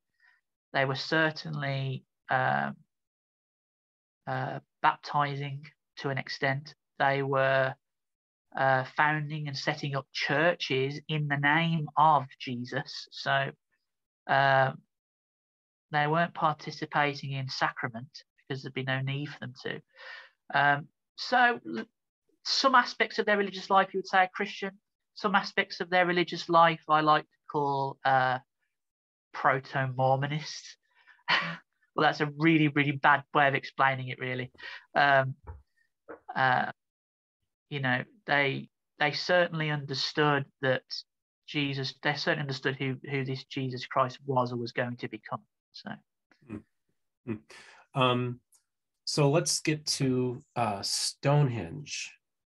[0.72, 2.76] they were certainly um,
[4.26, 5.66] uh, baptizing
[5.98, 6.74] to an extent.
[6.98, 7.74] They were
[8.56, 13.08] uh, founding and setting up churches in the name of Jesus.
[13.10, 13.50] So
[14.28, 14.72] uh,
[15.90, 19.80] they weren't participating in sacrament because there'd be no need for them to.
[20.54, 21.60] Um, so
[22.44, 24.72] some aspects of their religious life you would say are Christian.
[25.14, 28.38] Some aspects of their religious life I like to call uh,
[29.32, 30.62] proto-Mormonist.
[31.28, 34.50] well, that's a really, really bad way of explaining it, really.
[34.94, 35.34] Um,
[36.34, 36.72] uh,
[37.68, 40.82] you know, they they certainly understood that
[41.52, 41.94] Jesus.
[42.02, 45.42] They certainly understood who who this Jesus Christ was or was going to become.
[45.72, 45.90] So.
[46.50, 48.00] Mm-hmm.
[48.00, 48.40] Um,
[49.04, 52.10] so let's get to uh, Stonehenge.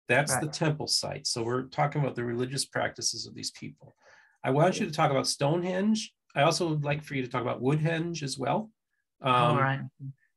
[0.08, 0.40] That's right.
[0.40, 1.26] the temple site.
[1.26, 3.94] So we're talking about the religious practices of these people.
[4.42, 6.12] I want you to talk about Stonehenge.
[6.34, 8.70] I also would like for you to talk about Woodhenge as well.
[9.20, 9.80] Um, All right.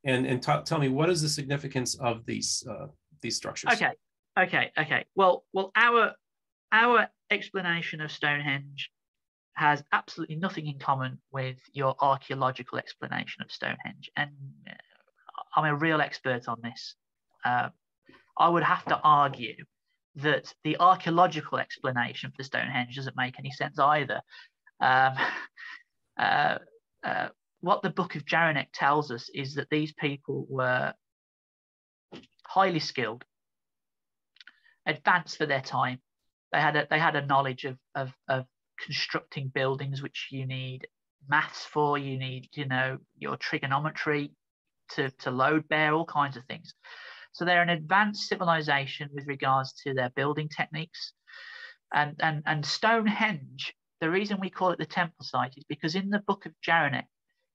[0.03, 2.87] And and t- tell me what is the significance of these uh,
[3.21, 3.71] these structures?
[3.73, 3.91] Okay.
[4.37, 4.71] Okay.
[4.77, 5.05] Okay.
[5.15, 6.13] Well, well, our
[6.71, 8.89] our explanation of Stonehenge
[9.53, 14.31] has absolutely nothing in common with your archaeological explanation of Stonehenge, and
[14.69, 14.73] uh,
[15.55, 16.95] I'm a real expert on this.
[17.43, 17.69] Uh,
[18.37, 19.55] I would have to argue
[20.15, 24.21] that the archaeological explanation for Stonehenge doesn't make any sense either.
[24.79, 25.13] Um,
[26.19, 26.57] uh,
[27.03, 27.29] uh,
[27.61, 30.93] what the Book of Jeraneck tells us is that these people were
[32.45, 33.23] highly skilled,
[34.85, 35.99] advanced for their time.
[36.51, 38.45] They had a, they had a knowledge of, of, of
[38.83, 40.87] constructing buildings, which you need
[41.27, 41.97] maths for.
[41.97, 44.31] You need, you know, your trigonometry
[44.91, 46.73] to, to load bear, all kinds of things.
[47.31, 51.13] So they're an advanced civilization with regards to their building techniques.
[51.93, 56.09] And, and, and Stonehenge, the reason we call it the temple site is because in
[56.09, 57.05] the book of Jeraneck,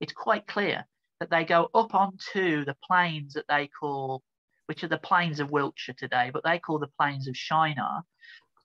[0.01, 0.87] it's quite clear
[1.21, 4.23] that they go up onto the plains that they call,
[4.67, 8.03] which are the plains of Wiltshire today, but they call the plains of Shinar,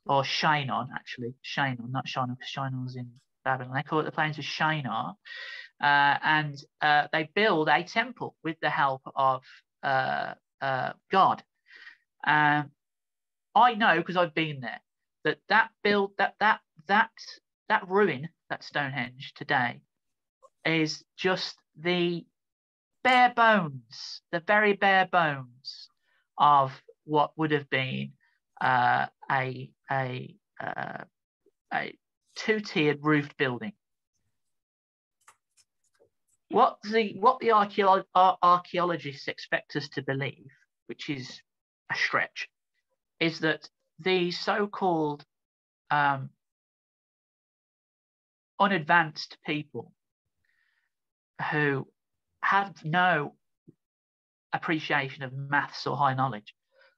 [0.10, 3.10] or Shinon, actually, Shinon, not Shinar, because Shinon's in
[3.46, 3.74] Babylon.
[3.76, 5.16] They call it the plains of Shinar
[5.82, 9.44] uh, and uh, they build a temple with the help of
[9.84, 11.44] uh, uh God.
[12.26, 12.72] Um,
[13.56, 14.82] I know because I've been there
[15.24, 17.12] that that build that that that
[17.70, 19.82] that ruin that Stonehenge today
[20.66, 22.26] is just the
[23.04, 25.88] bare bones, the very bare bones
[26.38, 26.72] of
[27.06, 28.14] what would have been
[28.60, 31.04] uh, a a uh,
[31.74, 31.96] a
[32.36, 33.74] two-tiered roofed building.
[36.50, 37.52] What the what the
[38.42, 40.48] archaeologists expect us to believe,
[40.88, 41.42] which is
[41.92, 42.50] a stretch,
[43.20, 45.24] is that the so-called
[45.92, 46.30] um,
[48.60, 49.94] unadvanced people
[51.52, 51.88] who
[52.42, 53.36] have no
[54.54, 56.56] appreciation of maths or high knowledge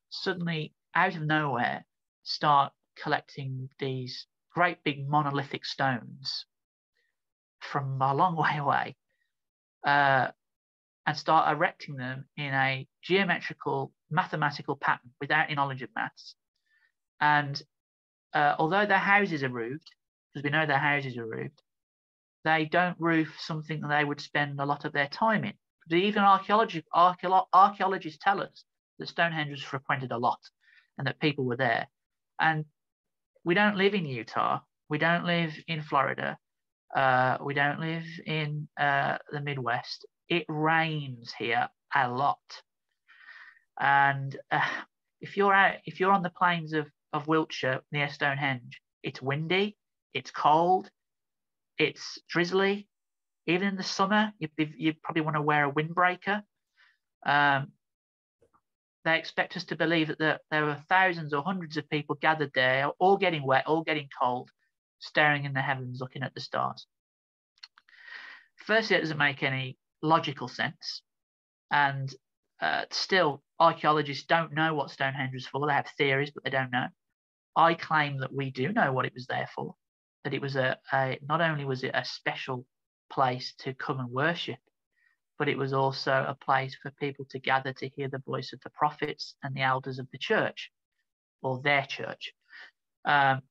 [0.10, 1.86] suddenly out of nowhere
[2.24, 6.46] start collecting these great big monolithic stones
[7.60, 8.96] from a long way away
[9.86, 10.28] uh,
[11.06, 16.36] and start erecting them in a geometrical mathematical pattern without any knowledge of maths
[17.20, 17.62] and
[18.34, 19.92] uh, although their houses are roofed
[20.34, 21.62] because we know their houses are roofed
[22.44, 25.54] they don't roof something that they would spend a lot of their time in
[25.90, 28.64] even archaeology, archaeologists tell us
[29.00, 30.40] that Stonehenge was frequented a lot
[30.98, 31.88] and that people were there.
[32.40, 32.66] And
[33.44, 34.60] we don't live in Utah.
[34.90, 36.38] We don't live in Florida.
[36.96, 40.06] Uh, we don't live in uh, the Midwest.
[40.30, 42.40] It rains here a lot.
[43.80, 44.62] And uh,
[45.22, 49.78] if you're out, if you're on the plains of, of Wiltshire near Stonehenge, it's windy,
[50.14, 50.90] it's cold,
[51.78, 52.88] it's drizzly,
[53.48, 56.44] even in the summer, you, you probably want to wear a windbreaker.
[57.26, 57.72] Um,
[59.04, 62.88] they expect us to believe that there, were thousands or hundreds of people gathered there,
[63.00, 64.50] all getting wet, all getting cold,
[65.00, 66.86] staring in the heavens, looking at the stars.
[68.58, 71.02] Firstly, it doesn't make any logical sense.
[71.72, 72.14] And
[72.62, 75.66] uh, still, archaeologists don't know what Stonehenge was for.
[75.66, 76.88] They have theories, but they don't know.
[77.56, 79.76] I claim that we do know what it was there for.
[80.24, 82.66] That it was a, a not only was it a special
[83.12, 84.60] place to come and worship,
[85.42, 88.62] but it was also a place for people to gather to hear the voice of
[88.62, 90.70] the prophets and the elders of the church
[91.42, 92.32] or their church.
[93.06, 93.42] Um,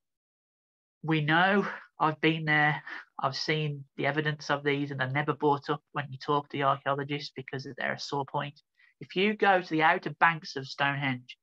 [1.03, 1.67] we know
[1.99, 2.81] I've been there,
[3.21, 6.57] I've seen the evidence of these, and they're never brought up when you talk to
[6.57, 8.61] the archaeologists because they're a sore point.
[9.01, 11.37] If you go to the outer banks of Stonehenge,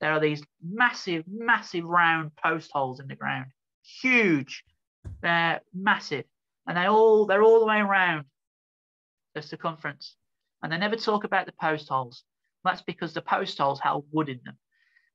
[0.00, 3.50] there are these massive, massive round post holes in the ground,
[3.82, 4.64] huge,
[5.20, 6.24] they're massive
[6.66, 8.24] and they all they're all the way around
[9.40, 10.16] the circumference,
[10.62, 12.24] and they never talk about the post holes.
[12.64, 14.58] That's because the post holes held wood in them,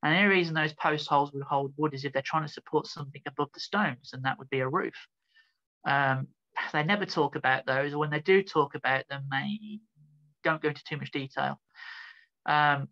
[0.02, 2.52] and the only reason those post holes would hold wood is if they're trying to
[2.52, 4.94] support something above the stones, and that would be a roof.
[5.86, 6.28] Um,
[6.72, 9.80] they never talk about those, or when they do talk about them, they
[10.42, 11.60] don't go into too much detail.
[12.46, 12.88] Um,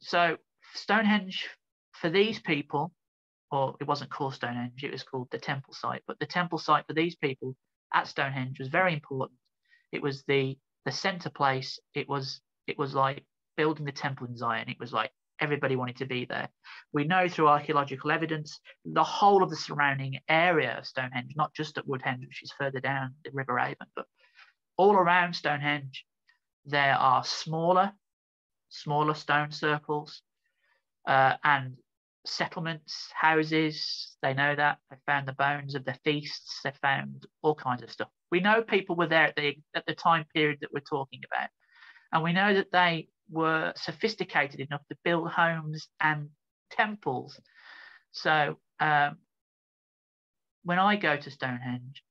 [0.00, 0.36] so
[0.74, 1.48] Stonehenge
[1.92, 2.92] for these people
[3.54, 6.02] or it wasn't called Stonehenge, it was called the temple site.
[6.06, 7.54] But the temple site for these people
[7.92, 9.38] at Stonehenge was very important.
[9.94, 11.78] It was the the center place.
[11.94, 13.24] It was it was like
[13.56, 14.68] building the temple in Zion.
[14.68, 16.48] It was like everybody wanted to be there.
[16.92, 21.78] We know through archaeological evidence the whole of the surrounding area of Stonehenge, not just
[21.78, 24.06] at Woodhenge, which is further down the River Avon, but
[24.76, 26.04] all around Stonehenge,
[26.64, 27.92] there are smaller,
[28.68, 30.22] smaller stone circles,
[31.06, 31.76] uh, and
[32.26, 34.16] settlements, houses.
[34.22, 34.78] They know that.
[34.90, 36.60] They found the bones of the feasts.
[36.64, 38.08] They found all kinds of stuff.
[38.30, 41.50] We know people were there at the at the time period that we're talking about,
[42.12, 46.28] and we know that they were sophisticated enough to build homes and
[46.70, 47.38] temples.
[48.12, 49.18] So um,
[50.64, 52.02] when I go to Stonehenge,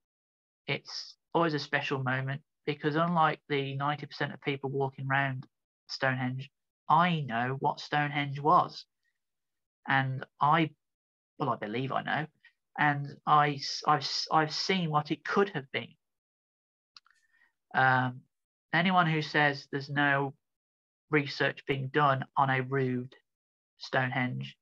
[0.68, 5.46] it's always a special moment because unlike the 90% of people walking around
[5.88, 6.50] Stonehenge,
[6.90, 8.86] I know what Stonehenge was
[9.88, 10.72] and I,
[11.38, 12.26] well, I believe I know,
[12.78, 15.94] and I, I've, I've seen what it could have been.
[17.76, 18.22] Um,
[18.74, 20.34] anyone who says there's no
[21.12, 23.14] research being done on a rude
[23.78, 24.56] Stonehenge,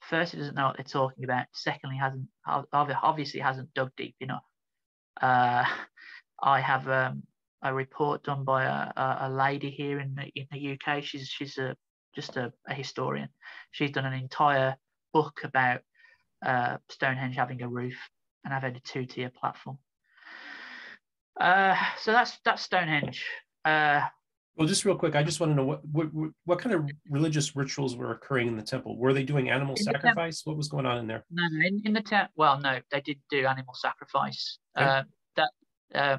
[0.00, 1.46] firstly doesn't know what they're talking about.
[1.52, 2.28] Secondly, hasn't
[2.72, 4.44] obviously hasn't dug deep enough.
[5.20, 5.64] Uh,
[6.42, 7.22] I have um,
[7.62, 11.02] a report done by a, a, lady here in the in the UK.
[11.02, 11.74] She's she's a
[12.16, 13.28] just a, a historian.
[13.70, 14.76] She's done an entire
[15.12, 15.82] book about
[16.44, 17.96] uh, Stonehenge having a roof
[18.44, 19.78] and having a two-tier platform.
[21.38, 23.24] Uh, so that's that's Stonehenge.
[23.64, 24.00] Uh,
[24.56, 26.06] well, just real quick, I just want to know what, what
[26.46, 28.96] what kind of religious rituals were occurring in the temple.
[28.96, 30.40] Were they doing animal sacrifice?
[30.44, 31.26] What was going on in there?
[31.30, 32.32] No, no, in, in the temple.
[32.36, 34.58] Well, no, they did do animal sacrifice.
[34.78, 34.86] Okay.
[34.86, 35.02] Uh,
[35.36, 35.50] that
[35.94, 36.18] uh,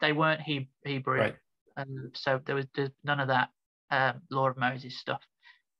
[0.00, 1.36] they weren't he- Hebrew, right.
[1.76, 2.66] um, so there was
[3.04, 3.50] none of that
[3.90, 5.20] um, law of Moses stuff.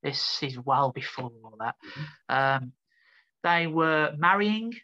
[0.05, 1.75] This is well before all that.
[2.29, 2.65] Mm-hmm.
[2.65, 2.73] Um,
[3.43, 4.75] they were marrying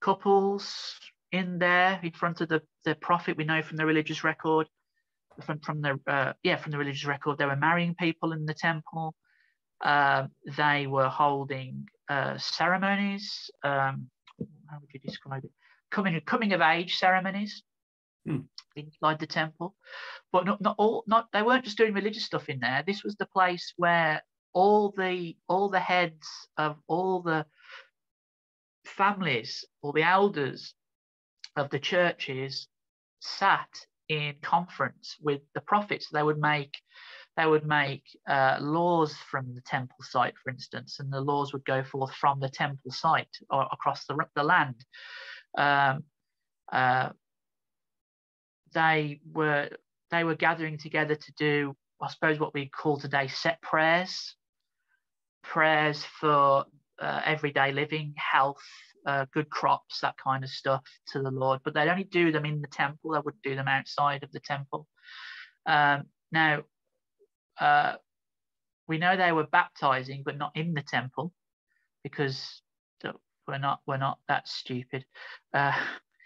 [0.00, 0.98] couples
[1.30, 3.36] in there in front of the, the prophet.
[3.36, 4.66] We know from the religious record,
[5.46, 8.54] from from the uh, yeah from the religious record, they were marrying people in the
[8.54, 9.14] temple.
[9.82, 13.50] Um, they were holding uh, ceremonies.
[13.62, 14.10] Um,
[14.68, 15.52] how would you describe it?
[15.90, 17.62] Coming coming of age ceremonies
[18.26, 18.40] Hmm.
[18.76, 19.74] inside the temple,
[20.32, 21.04] but not not all.
[21.06, 22.84] Not they weren't just doing religious stuff in there.
[22.86, 26.26] This was the place where all the all the heads
[26.58, 27.46] of all the
[28.84, 30.74] families or the elders
[31.56, 32.68] of the churches
[33.20, 33.68] sat
[34.08, 36.08] in conference with the prophets.
[36.12, 36.76] They would make
[37.36, 41.64] they would make uh, laws from the temple site, for instance, and the laws would
[41.64, 44.74] go forth from the temple site or across the, the land.
[45.56, 46.04] Um,
[46.72, 47.10] uh,
[48.72, 49.70] they were
[50.10, 54.34] they were gathering together to do, I suppose, what we call today set prayers,
[55.42, 56.64] prayers for
[57.00, 58.62] uh, everyday living, health,
[59.06, 61.60] uh, good crops, that kind of stuff to the Lord.
[61.64, 63.12] But they'd only do them in the temple.
[63.12, 64.86] They wouldn't do them outside of the temple.
[65.66, 66.62] Um, now,
[67.60, 67.96] uh,
[68.88, 71.32] we know they were baptizing, but not in the temple,
[72.02, 72.62] because
[73.50, 75.04] we're not we're not that stupid.
[75.52, 75.72] Uh,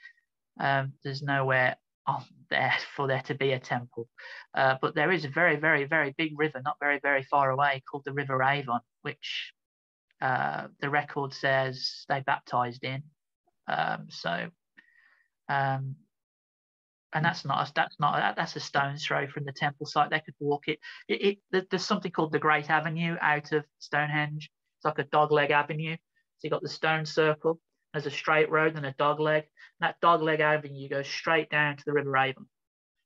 [0.61, 1.76] um, there's nowhere
[2.07, 4.09] on there for there to be a temple,
[4.55, 7.82] uh, but there is a very very very big river, not very very far away,
[7.90, 9.52] called the River Avon, which
[10.20, 13.02] uh, the record says they baptized in.
[13.68, 14.48] Um, so,
[15.48, 15.96] um,
[17.12, 20.11] and that's not that's not that, that's a stone's throw from the temple site.
[20.11, 20.78] They could walk it.
[21.09, 21.70] It, it.
[21.70, 24.50] There's something called the Great Avenue out of Stonehenge.
[24.78, 25.96] It's like a dogleg avenue.
[25.96, 27.61] So you got the stone circle.
[27.95, 29.45] There's a straight road and a dog dogleg.
[29.78, 32.47] That dogleg avenue goes straight down to the River Avon.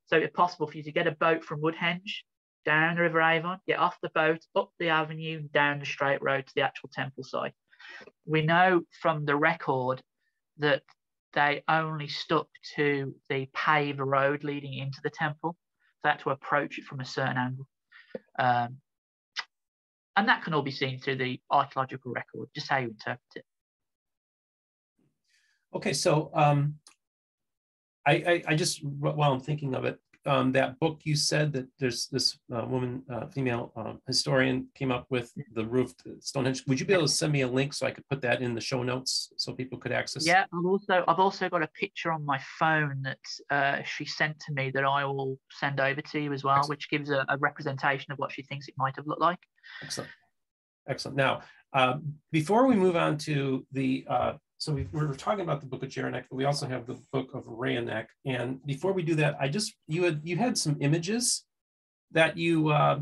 [0.07, 2.24] So it's possible for you to get a boat from Woodhenge
[2.64, 6.47] down the River Avon, get off the boat, up the avenue, down the straight road
[6.47, 7.53] to the actual temple site.
[8.24, 10.03] We know from the record
[10.57, 10.82] that
[11.34, 15.55] they only stuck to the paved road leading into the temple.
[16.01, 17.66] So had to approach it from a certain angle.
[18.39, 18.78] Um,
[20.16, 23.45] and that can all be seen through the archaeological record, just how you interpret it.
[25.75, 26.75] Okay, so um,
[28.07, 31.66] I, I, I, just, while I'm thinking of it, um, that book you said that
[31.79, 36.64] there's this uh, woman, uh, female uh, historian came up with the roof Stonehenge.
[36.66, 38.55] Would you be able to send me a link so I could put that in
[38.55, 40.27] the show notes so people could access?
[40.27, 43.19] Yeah, I've also I've also got a picture on my phone that
[43.51, 46.71] uh, she sent to me that I will send over to you as well, Excellent.
[46.71, 49.39] which gives a, a, representation of what she thinks it might have looked like.
[49.83, 50.11] Excellent,
[50.89, 51.16] excellent.
[51.16, 51.43] Now,
[51.73, 55.85] um, before we move on to the uh, so we, are talking about the book
[55.85, 58.09] of Jeraneck, but we also have the book of Raineach.
[58.27, 61.45] And before we do that, I just you had you had some images
[62.11, 62.99] that you uh,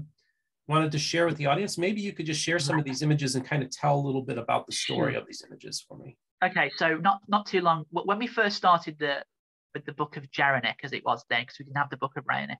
[0.69, 1.79] wanted to share with the audience.
[1.79, 4.21] Maybe you could just share some of these images and kind of tell a little
[4.23, 6.19] bit about the story of these images for me.
[6.45, 9.25] Okay, so not not too long when we first started the
[9.73, 12.13] with the book of Jeraneck, as it was then, because we didn't have the book
[12.19, 12.57] of Raineach,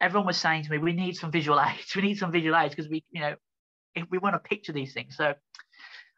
[0.00, 1.96] everyone was saying to me, "We need some visual aids.
[1.96, 3.34] We need some visual aids because we, you know,
[3.96, 5.34] if we want to picture these things." So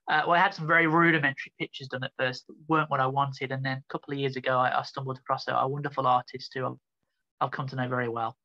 [0.09, 3.07] uh, well, I had some very rudimentary pictures done at first that weren't what I
[3.07, 3.53] wanted.
[3.53, 6.51] And then a couple of years ago, I, I stumbled across a, a, wonderful artist
[6.55, 6.77] who I've,
[7.41, 8.37] I've, come to know very well.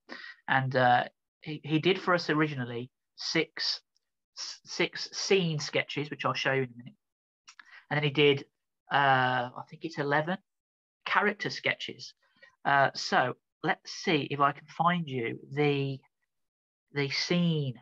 [0.47, 1.05] And uh,
[1.41, 3.81] he, he did for us originally six,
[4.35, 6.93] six scene sketches, which I'll show you in a minute.
[7.89, 8.45] And then he did,
[8.91, 10.37] uh, I think it's 11
[11.05, 12.13] character sketches.
[12.65, 13.33] Uh, so
[13.63, 15.99] let's see if I can find you the,
[16.93, 17.79] the scene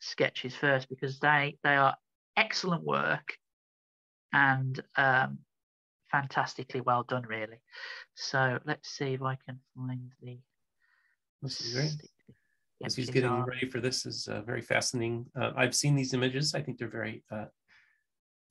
[0.00, 1.96] sketches first because they, they are
[2.38, 3.34] excellent work
[4.32, 5.38] and um,
[6.10, 7.60] fantastically well done, really.
[8.14, 10.38] So let's see if I can find the.
[11.42, 11.90] This is great.
[12.84, 15.26] As he's getting ready for this is uh, very fascinating.
[15.38, 16.54] Uh, I've seen these images.
[16.54, 17.46] I think they're very, uh,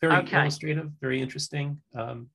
[0.02, 0.42] very okay.
[0.42, 1.80] illustrative, very interesting.
[1.96, 2.30] Um,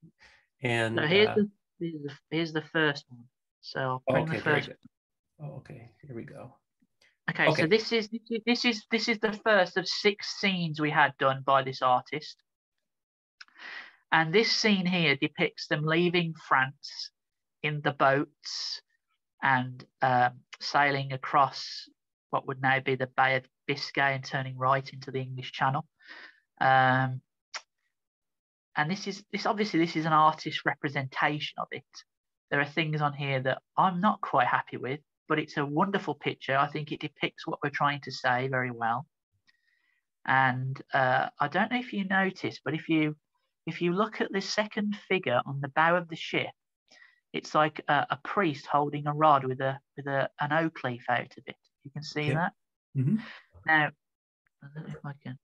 [0.63, 1.51] and so here's, uh, the,
[1.81, 3.25] here's, the, here's the first one.
[3.61, 4.71] So I'll bring okay, the first.
[5.43, 6.55] Oh, okay, here we go.
[7.31, 8.09] Okay, okay, so this is
[8.47, 12.37] this is this is the first of six scenes we had done by this artist.
[14.11, 17.11] And this scene here depicts them leaving France
[17.63, 18.83] in the boats
[19.43, 21.89] and um, sailing across
[22.31, 25.87] what would now be the Bay of Biscay and turning right into the English Channel.
[26.61, 27.23] Um,
[28.77, 31.85] and this is this obviously this is an artist representation of it.
[32.51, 36.15] There are things on here that I'm not quite happy with but it's a wonderful
[36.15, 36.57] picture.
[36.57, 39.07] I think it depicts what we're trying to say very well.
[40.27, 43.17] And uh, I don't know if you notice, but if you
[43.67, 46.51] if you look at the second figure on the bow of the ship,
[47.33, 51.05] it's like a, a priest holding a rod with a with a, an oak leaf
[51.09, 51.57] out of it.
[51.85, 52.35] You can see yeah.
[52.35, 52.53] that.
[52.97, 53.17] Mm-hmm.
[53.67, 53.91] Now,
[54.63, 55.39] I don't know if I can.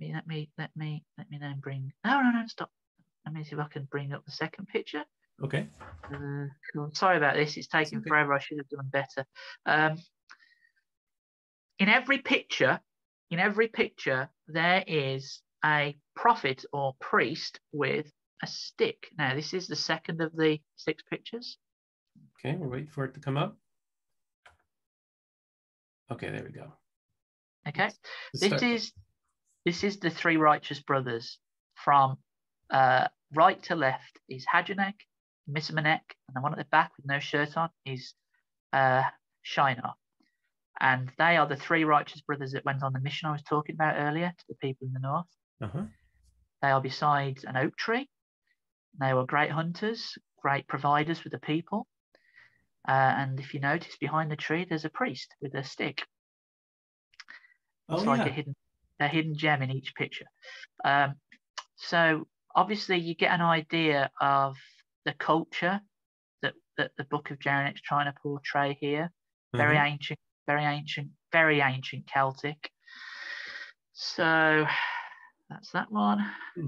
[0.00, 1.92] Let me let me let me then bring.
[2.04, 2.70] No, no, no, stop.
[3.26, 5.04] Let me see if I can bring up the second picture.
[5.42, 5.66] Okay.
[6.12, 6.90] Uh, cool.
[6.92, 7.56] Sorry about this.
[7.56, 8.08] It's taking okay.
[8.08, 8.34] forever.
[8.34, 9.26] I should have done better.
[9.66, 9.96] Um,
[11.78, 12.80] in every picture,
[13.30, 18.10] in every picture there is a prophet or priest with
[18.42, 19.08] a stick.
[19.16, 21.58] Now, this is the second of the six pictures.
[22.38, 23.56] Okay, we'll wait for it to come up.
[26.10, 26.72] Okay, there we go.
[27.66, 27.98] Okay, Let's
[28.34, 28.62] this start.
[28.62, 28.92] is
[29.64, 31.38] this is the three righteous brothers
[31.74, 32.18] from
[32.70, 34.94] uh, right to left is Hajanek,
[35.50, 38.14] Mismanek, and the one at the back with no shirt on is
[38.72, 39.02] uh,
[39.42, 39.94] Shinar.
[40.80, 43.74] And they are the three righteous brothers that went on the mission I was talking
[43.74, 45.26] about earlier to the people in the north.
[45.60, 45.84] Uh-huh.
[46.60, 48.08] They are beside an oak tree.
[49.00, 51.86] They were great hunters, great providers for the people.
[52.86, 56.02] Uh, and if you notice behind the tree, there's a priest with a stick.
[57.88, 58.26] It's Oh, like yeah.
[58.26, 58.56] a hidden
[59.00, 60.26] a hidden gem in each picture.
[60.84, 61.14] Um,
[61.76, 64.56] so obviously you get an idea of
[65.04, 65.80] the culture
[66.42, 69.10] that, that the Book of Jeraneck's trying to portray here.
[69.54, 69.92] Very Mhm.
[69.92, 72.70] ancient, very ancient, very ancient Celtic.
[73.92, 74.66] So
[75.50, 76.24] that's that one.
[76.54, 76.66] Hmm.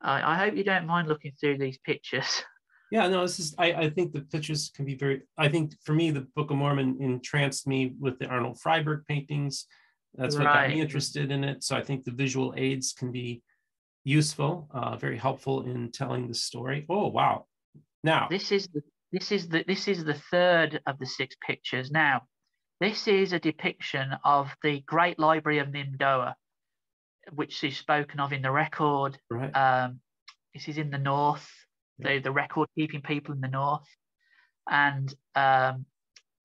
[0.00, 2.42] I, I hope you don't mind looking through these pictures.
[2.90, 5.94] Yeah, no, this is, I, I think the pictures can be very, I think for
[5.94, 9.66] me, the Book of Mormon entranced me with the Arnold Friberg paintings.
[10.14, 11.64] That's what got me interested in it.
[11.64, 13.42] So I think the visual aids can be
[14.04, 16.86] useful, uh, very helpful in telling the story.
[16.88, 17.46] Oh, wow.
[18.02, 18.82] Now, This is the
[19.12, 21.90] this is the this is the third of the six pictures.
[21.90, 22.22] Now,
[22.80, 26.34] this is a depiction of the Great Library of Nimdoa,
[27.32, 29.18] which is spoken of in the record.
[29.30, 30.00] right, Um,
[30.52, 31.48] this is in the north,
[31.98, 33.88] the the record keeping people in the north,
[34.68, 35.86] and um,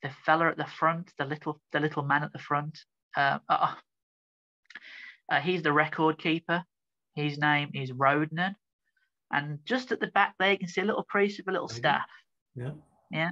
[0.02, 2.80] the fella at the front, the little the little man at the front,
[3.18, 3.76] uh, uh,
[5.32, 6.64] uh, he's the record keeper.
[7.24, 8.56] His name is Rodnan.
[9.32, 11.68] And just at the back there, you can see a little priest with a little
[11.68, 12.06] staff.
[12.56, 12.72] yeah.
[13.12, 13.32] Yeah.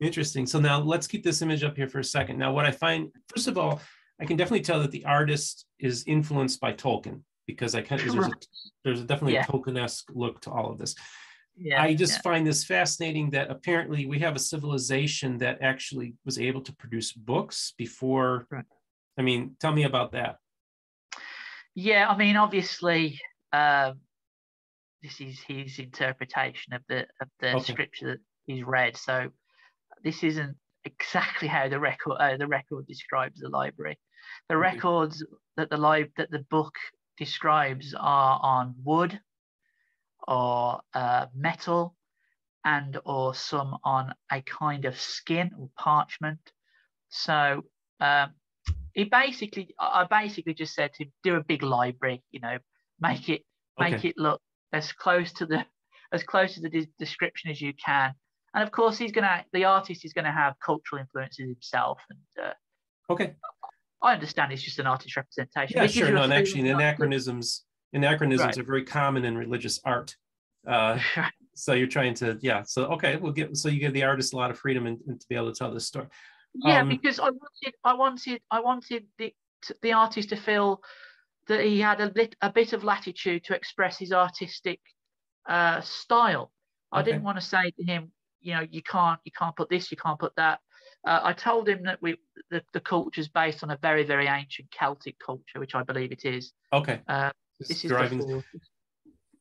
[0.00, 0.46] Interesting.
[0.46, 2.38] So now let's keep this image up here for a second.
[2.38, 3.80] Now, what I find, first of all,
[4.20, 8.12] I can definitely tell that the artist is influenced by Tolkien because I kind of,
[8.12, 8.32] there's, a,
[8.84, 9.44] there's definitely Yeah.
[9.48, 10.94] a Tolkien-esque look to all of this.
[11.56, 11.82] Yeah.
[11.82, 12.20] I just yeah.
[12.22, 17.12] find this fascinating that apparently we have a civilization that actually was able to produce
[17.12, 18.46] books before.
[18.50, 18.64] Right.
[19.18, 20.36] I mean, tell me about that.
[21.80, 23.20] Yeah, I mean, obviously,
[23.52, 24.00] um,
[25.00, 27.72] this is his interpretation of the of the Okay.
[27.72, 28.96] scripture that he's read.
[28.96, 29.28] So
[30.02, 33.96] this isn't exactly how the record uh, the record describes the library.
[34.48, 34.60] The Okay.
[34.74, 35.24] records
[35.56, 36.74] that the lib that the book
[37.16, 39.20] describes are on wood
[40.26, 41.94] or uh, metal
[42.64, 46.40] and or some on a kind of skin or parchment.
[47.08, 47.62] So
[48.00, 48.34] um,
[48.98, 52.58] he basically, I basically just said to him, do a big library, you know,
[53.00, 53.42] make it
[53.78, 54.08] make Okay.
[54.08, 54.40] it look
[54.72, 55.64] as close to the
[56.12, 58.12] as close to the de- description as you can.
[58.54, 62.00] And of course, he's gonna the artist is gonna have cultural influences himself.
[62.10, 62.54] And uh,
[63.08, 63.36] Okay.
[64.02, 65.80] I understand it's just an artist representation.
[65.80, 66.10] Yeah, sure.
[66.10, 68.58] No, and actually, anachronisms anachronisms Right.
[68.58, 70.16] are very common in religious art.
[70.66, 70.98] Uh,
[71.54, 72.62] so you're trying to, yeah.
[72.62, 73.56] So okay, we'll get.
[73.56, 75.58] So you give the artist a lot of freedom and, and to be able to
[75.58, 76.08] tell this story.
[76.54, 79.34] Yeah, Um, because I wanted, I wanted, I wanted the
[79.82, 80.80] the artist to feel
[81.48, 84.80] that he had a bit a bit of latitude to express his artistic
[85.48, 86.52] uh, style.
[86.92, 87.10] I Okay.
[87.12, 89.96] didn't want to say to him, you know, you can't, you can't put this, you
[89.96, 90.60] can't put that.
[91.06, 92.16] Uh, I told him that we
[92.50, 96.12] the, the culture is based on a very very ancient Celtic culture, which I believe
[96.12, 96.52] it is.
[96.72, 97.00] Okay.
[97.08, 98.42] Uh, This is driving the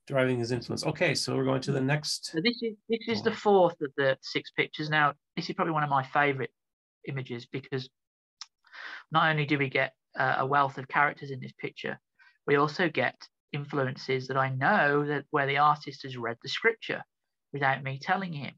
[0.08, 0.86] driving his influence.
[0.86, 2.32] Okay, so we're going to the next.
[2.32, 4.90] So this is this is the fourth of the six pictures.
[4.90, 6.52] Now, this is probably one of my favourite
[7.08, 7.90] images because
[9.12, 12.00] not only do we get uh, a wealth of characters in this picture,
[12.46, 13.16] we also get
[13.54, 17.04] influences that I know that where the artist has read the scripture
[17.54, 18.54] without me telling him.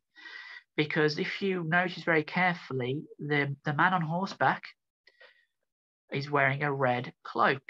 [0.76, 4.64] Because if you notice very carefully, the, the man on horseback
[6.12, 7.62] is wearing a red cloak,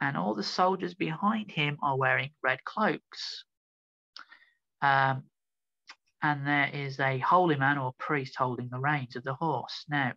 [0.00, 3.44] and all the soldiers behind him are wearing red cloaks.
[4.82, 5.24] Um,
[6.22, 9.84] and there is a holy man or priest holding the reins of the horse.
[9.88, 10.12] Now,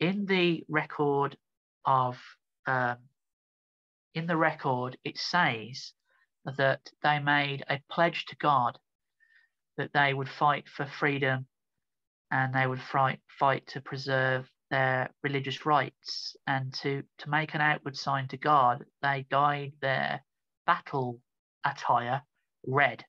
[0.00, 1.36] in the record
[1.84, 2.18] of
[2.66, 2.96] um,
[4.14, 5.92] in the record, it says
[6.56, 8.78] that they made a pledge to God
[9.76, 11.46] that they would fight for freedom
[12.30, 17.60] and they would fight fight to preserve their religious rights and to to make an
[17.60, 18.84] outward sign to God.
[19.02, 20.22] They dyed their
[20.66, 21.20] battle
[21.64, 22.22] attire
[22.66, 23.04] red.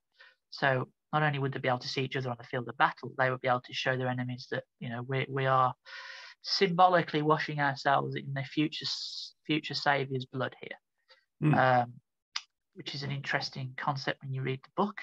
[0.52, 2.78] So not only would they be able to see each other on the field of
[2.78, 5.74] battle, they would be able to show their enemies that you know we we are
[6.42, 8.86] symbolically washing ourselves in their future
[9.46, 10.78] future savior's blood here,
[11.42, 11.54] Hmm.
[11.54, 11.94] um,
[12.74, 14.98] which is an interesting concept when you read the book.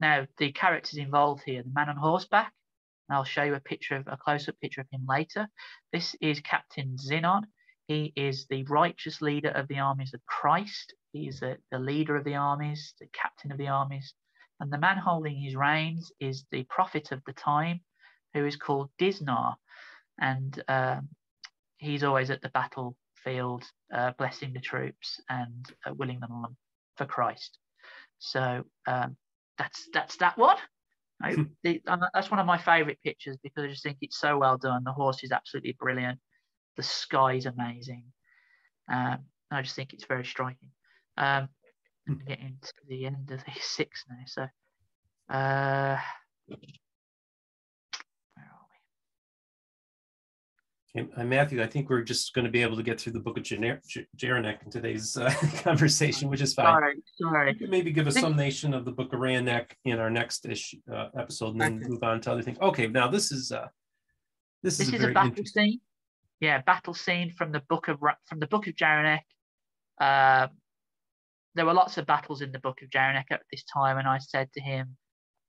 [0.00, 2.52] Now the characters involved here, the man on horseback,
[3.08, 5.48] and I'll show you a picture of a close-up picture of him later.
[5.92, 7.42] This is Captain Xenon.
[7.88, 10.94] He is the righteous leader of the armies of Christ.
[11.12, 14.14] He is the, the leader of the armies, the captain of the armies.
[14.62, 17.80] And the man holding his reins is the prophet of the time,
[18.32, 19.56] who is called Disnar.
[20.20, 21.08] And um,
[21.78, 26.56] he's always at the battlefield, uh, blessing the troops and uh, willing them on
[26.96, 27.58] for Christ.
[28.20, 29.16] So um,
[29.58, 30.58] that's that's that one.
[31.20, 31.34] I,
[31.64, 31.80] the,
[32.14, 34.84] that's one of my favourite pictures because I just think it's so well done.
[34.84, 36.20] The horse is absolutely brilliant.
[36.76, 38.04] The sky is amazing.
[38.88, 39.18] Um,
[39.50, 40.70] I just think it's very striking.
[41.16, 41.48] Um,
[42.08, 44.16] I'm getting to the end of the six now.
[44.26, 44.46] So,
[45.34, 45.98] uh,
[50.94, 53.38] Okay, Matthew, I think we're just going to be able to get through the book
[53.38, 55.32] of Jeraneck in today's uh,
[55.62, 56.66] conversation, which is fine.
[56.66, 57.56] Sorry, sorry.
[57.66, 61.52] maybe give a summation of the book of Rainek in our next issue, uh, episode,
[61.52, 61.88] and then okay.
[61.88, 62.58] move on to other things.
[62.60, 63.68] Okay, now this is uh,
[64.62, 65.80] this, this is, is a, a battle scene.
[66.40, 69.20] Yeah, battle scene from the book of from the book of Jeraneck.
[69.98, 70.48] Uh,
[71.54, 74.18] there were lots of battles in the book of Jeraneck at this time, and I
[74.18, 74.96] said to him,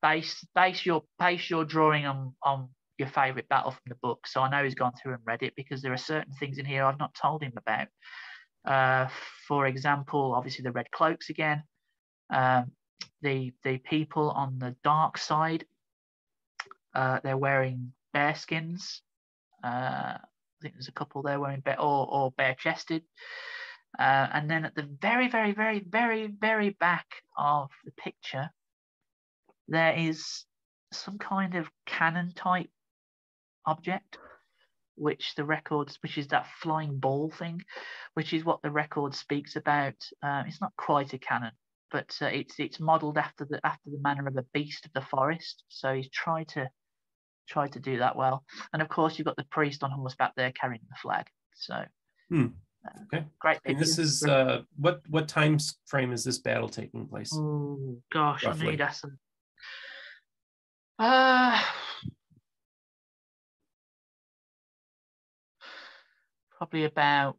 [0.02, 4.28] base base your base your drawing on on your favorite battle from the book.
[4.28, 6.66] So I know he's gone through and read it because there are certain things in
[6.66, 7.88] here I've not told him about.
[8.66, 9.10] Uh,
[9.48, 11.64] for example, obviously the red cloaks again,
[12.30, 12.72] um,
[13.22, 15.66] the the people on the dark side,
[16.94, 19.02] uh, they're wearing bear skins.
[19.64, 23.04] Uh, I think there's a couple there wearing bear or, or bare chested.
[23.98, 27.06] Uh, and then at the very, very, very, very, very back
[27.38, 28.50] of the picture,
[29.68, 30.46] there is
[30.92, 32.70] some kind of cannon type
[33.66, 34.18] object,
[34.96, 37.62] which the records, which is that flying ball thing,
[38.16, 39.96] which is what the record speaks about.
[40.22, 41.52] Uh, it's not quite a cannon,
[41.92, 45.02] but uh, it's it's modelled after the after the manner of a beast of the
[45.02, 45.64] forest.
[45.70, 46.70] So he's tried to
[47.48, 48.44] tried to do that well.
[48.72, 51.28] And of course, you've got the priest on horseback there carrying the flag.
[51.56, 51.84] So.
[52.30, 52.48] Hmm.
[53.04, 53.26] Okay.
[53.40, 53.60] Great.
[53.66, 57.32] And this is uh, what what time frame is this battle taking place?
[57.34, 58.68] Oh gosh, roughly?
[58.68, 59.18] I need some.
[61.00, 61.64] Uh,
[66.58, 67.38] probably about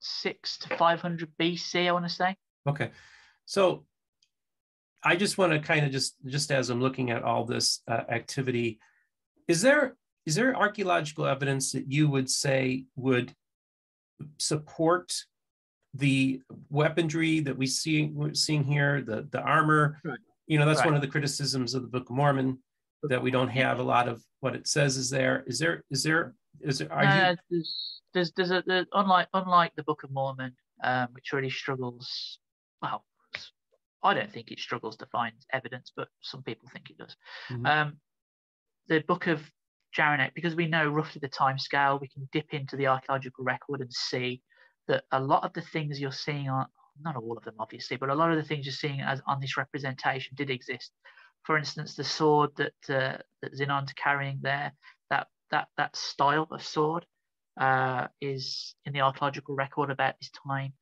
[0.00, 2.36] six to 500 BC, I want to say.
[2.66, 2.90] Okay.
[3.46, 3.84] So
[5.02, 8.02] I just want to kind of just, just as I'm looking at all this uh,
[8.08, 8.78] activity,
[9.48, 9.96] is there,
[10.26, 13.34] is there archaeological evidence that you would say would
[14.38, 15.14] support
[15.94, 20.00] the weaponry that we see we're seeing here, the, the armor?
[20.04, 20.18] Right.
[20.46, 20.86] You know, that's right.
[20.86, 22.58] one of the criticisms of the Book of Mormon
[23.04, 25.44] that we don't have a lot of what it says is there.
[25.46, 27.36] Is there, is there is there Are uh, you...
[27.50, 30.52] There's, there's, there's a there's, unlike unlike the Book of Mormon,
[30.82, 32.40] um, which really struggles.
[32.82, 33.04] Well,
[34.02, 37.16] I don't think it struggles to find evidence, but some people think it does.
[37.50, 37.66] Mm-hmm.
[37.66, 37.96] Um,
[38.88, 39.48] the Book of
[39.96, 43.80] Jeraneck, because we know roughly the time scale, we can dip into the archaeological record
[43.80, 44.42] and see
[44.88, 46.68] that a lot of the things you're seeing are
[47.02, 49.40] not all of them obviously, but a lot of the things you're seeing as on
[49.40, 50.92] this representation did exist.
[51.44, 54.72] For instance, the sword that uh, that Zenon's carrying there,
[55.08, 57.06] that that that style of sword
[57.58, 60.72] uh, is in the archaeological record about this time.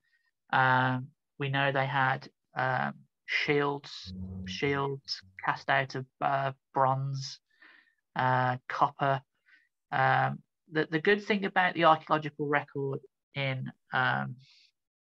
[0.52, 2.94] Um, we know they had um,
[3.26, 4.12] shields,
[4.46, 7.38] shields cast out of uh, bronze,
[8.69, 9.23] copper.
[9.93, 10.41] Um,
[10.71, 13.01] the, the good thing about the archaeological record
[13.35, 14.37] in um,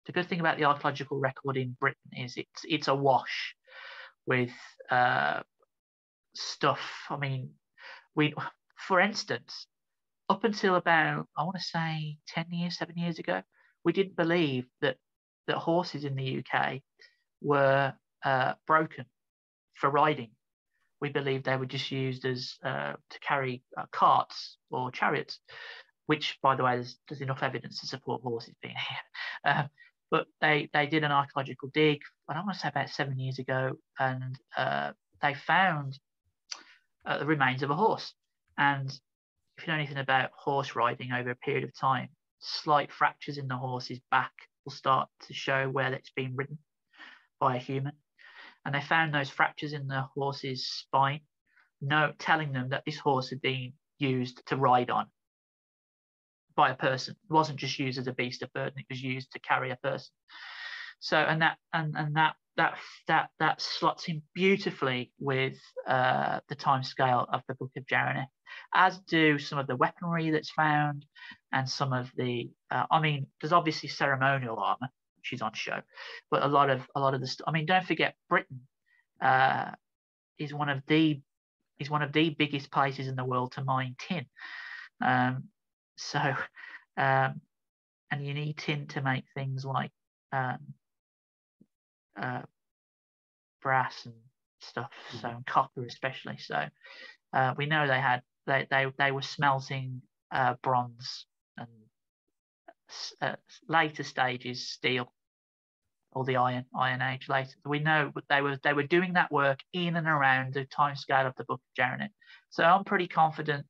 [0.07, 3.55] the good thing about the archaeological record in Britain is it's it's a wash
[4.27, 4.53] with
[4.91, 5.41] uh,
[6.35, 6.81] stuff.
[7.11, 7.51] I mean,
[8.15, 8.35] we
[8.81, 9.67] for instance,
[10.29, 13.43] up until about, I want to say 10 years, seven years ago,
[13.85, 14.97] we didn't believe that,
[15.47, 16.81] that horses in the UK
[17.43, 17.93] were
[18.25, 19.05] uh, broken
[19.75, 20.31] for riding.
[21.01, 25.39] We believe they were just used as uh, to carry uh, carts or chariots,
[26.07, 28.75] which, by the way, there's, there's enough evidence to support horses being
[29.45, 29.53] here.
[29.53, 29.69] Um,
[30.11, 33.39] but they, they did an archaeological dig, I don't want to say about seven years
[33.39, 34.91] ago, and uh,
[35.23, 35.99] they found
[37.07, 38.13] uh, the remains of a horse.
[38.59, 38.89] And
[39.57, 42.09] if you know anything about horse riding over a period of time,
[42.41, 44.33] slight fractures in the horse's back
[44.65, 46.59] will start to show where it's been ridden
[47.39, 47.93] by a human.
[48.65, 51.21] And they found those fractures in the horse's spine,
[51.81, 55.07] no, telling them that this horse had been used to ride on
[56.55, 57.17] by a person.
[57.23, 59.77] It wasn't just used as a beast of burden, it was used to carry a
[59.77, 60.13] person.
[61.01, 66.55] So and that and, and that that that that slots in beautifully with uh, the
[66.55, 68.27] time scale of the Book of Jeraneck
[68.75, 71.05] as do some of the weaponry that's found
[71.53, 72.51] and some of the.
[72.71, 74.89] Uh, I mean, there's obviously ceremonial armor,
[75.33, 75.81] is on show,
[76.31, 77.37] but a lot of a lot of the.
[77.47, 78.61] I mean, don't forget Britain
[79.21, 79.73] uh,
[80.39, 81.21] is one of the
[81.79, 84.27] is one of the biggest places in the world to mine tin.
[85.03, 85.45] Um,
[85.97, 86.35] so
[86.97, 87.41] Um,
[88.11, 89.93] and you need tin to make things like
[90.33, 90.59] um,
[92.21, 92.43] uh,
[93.63, 94.15] brass and
[94.61, 94.91] stuff,
[95.21, 96.39] so and copper especially.
[96.39, 96.67] So
[97.33, 101.27] uh, we know they had they they they were smelting uh, bronze
[103.21, 103.37] uh,
[103.69, 105.13] later stages steel
[106.13, 107.55] or the iron iron age later.
[107.65, 111.27] We know they were they were doing that work in and around the time scale
[111.27, 112.11] of the book of Jeraneck.
[112.51, 113.67] So I'm pretty confident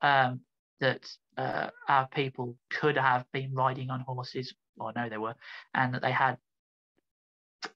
[0.00, 0.40] um,
[0.80, 4.54] that uh, our people could have been riding on horses.
[4.76, 5.34] Well, I know they were,
[5.72, 6.38] and that they had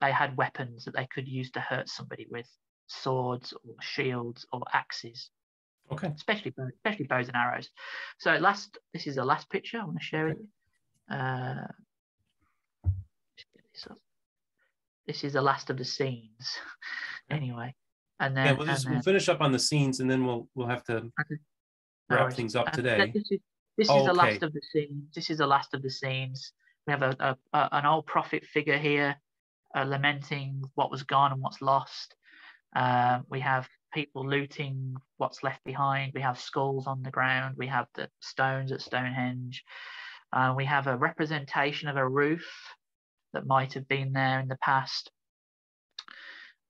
[0.00, 2.46] they had weapons that they could use to hurt somebody with
[2.86, 5.30] swords or shields or axes.
[5.90, 6.12] Okay.
[6.14, 7.70] Especially especially bows and arrows.
[8.18, 10.34] So last this is the last picture I want to share okay.
[10.34, 10.48] with you.
[11.10, 11.66] Uh,
[13.72, 13.86] this,
[15.06, 16.58] this is the last of the scenes.
[17.30, 17.74] anyway.
[18.20, 20.48] And then yeah, we'll, just, then, we'll finish up on the scenes and then we'll
[20.54, 21.40] we'll have to okay.
[22.10, 23.12] wrap things up today.
[23.14, 23.40] This is,
[23.76, 25.04] this is the last of the scenes.
[25.14, 26.52] This is the last of the scenes.
[26.86, 29.14] We have a, a, a an old prophet figure here,
[29.76, 32.16] uh, lamenting what was gone and what's lost.
[32.74, 36.12] Uh, we have people looting what's left behind.
[36.14, 37.54] We have skulls on the ground.
[37.56, 39.64] We have the stones at Stonehenge.
[40.32, 42.46] Uh, we have a representation of a roof
[43.32, 45.10] that might have been there in the past.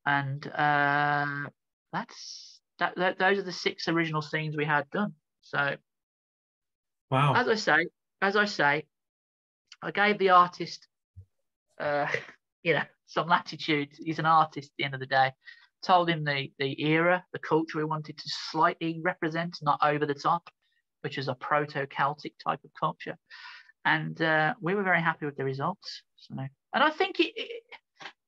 [0.06, 1.48] And uh,
[1.92, 5.14] that's that, that, Those are the six original scenes we had done.
[5.42, 5.76] So,
[7.10, 7.34] wow.
[7.34, 7.86] As I say,
[8.22, 8.86] as I say,
[9.82, 10.86] I gave the artist,
[11.80, 12.06] uh,
[12.62, 13.88] you know, some latitude.
[13.98, 15.32] He's an artist at the end of the day.
[15.82, 20.14] Told him the the era, the culture we wanted to slightly represent, not over the
[20.14, 20.48] top,
[21.02, 23.16] which is a proto-Celtic type of culture
[23.84, 26.02] and uh, we were very happy with the results.
[26.16, 27.62] So, and I think it, it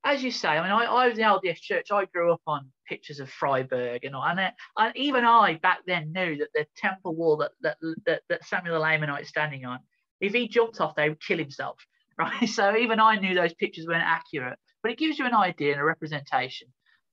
[0.04, 1.88] as you say, I mean, I, I was in the LDS church.
[1.92, 6.12] I grew up on pictures of Friberg, and and, it, and even I back then
[6.12, 9.80] knew that the temple wall that that that, that Samuel the Lamanite is standing on,
[10.20, 11.76] if he jumped off, they would kill himself,
[12.18, 12.48] right?
[12.48, 15.80] So even I knew those pictures weren't accurate, but it gives you an idea and
[15.80, 16.68] a representation,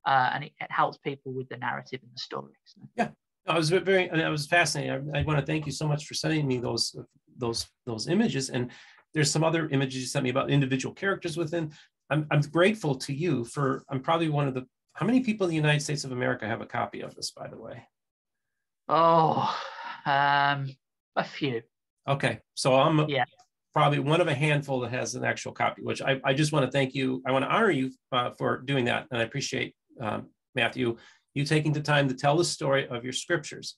[0.06, 2.54] uh, and it, it, helps people with the narrative and the story.
[2.66, 2.82] So.
[2.96, 3.10] Yeah,
[3.48, 5.10] I was very, I was fascinated.
[5.14, 6.96] I, I, want to thank you so much for sending me those
[7.38, 8.50] those those images.
[8.50, 8.72] And
[9.14, 11.72] there's some other images you sent me about individual characters within.
[12.10, 13.84] I'm I'm grateful to you for.
[13.90, 14.66] I'm probably one of the.
[14.94, 17.48] How many people in the United States of America have a copy of this, by
[17.48, 17.84] the way?
[18.90, 19.56] Oh,
[20.06, 20.70] um,
[21.16, 21.62] a few.
[22.08, 23.26] Okay, so I'm yeah.
[23.74, 25.84] probably one of a handful that has an actual copy.
[25.84, 27.22] Which I, I just want to thank you.
[27.26, 30.98] I want to honor you uh, for doing that, and I appreciate um, Matthew
[31.38, 33.76] you taking the time to tell the story of your scriptures.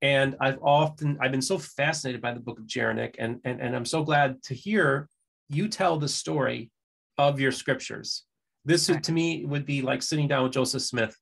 [0.00, 3.76] And I've often, I've been so fascinated by the book of Jeraneck, and, and, and
[3.76, 5.08] I'm so glad to hear
[5.48, 6.70] you tell the story
[7.18, 8.24] of your scriptures.
[8.64, 11.16] This to me would be like sitting down with Joseph Smith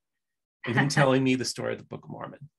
[0.65, 2.49] and him telling me the story of the Book of Mormon.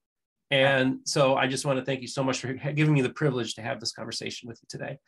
[0.51, 3.55] And so I just want to thank you so much for giving me the privilege
[3.55, 4.99] to have this conversation with you today.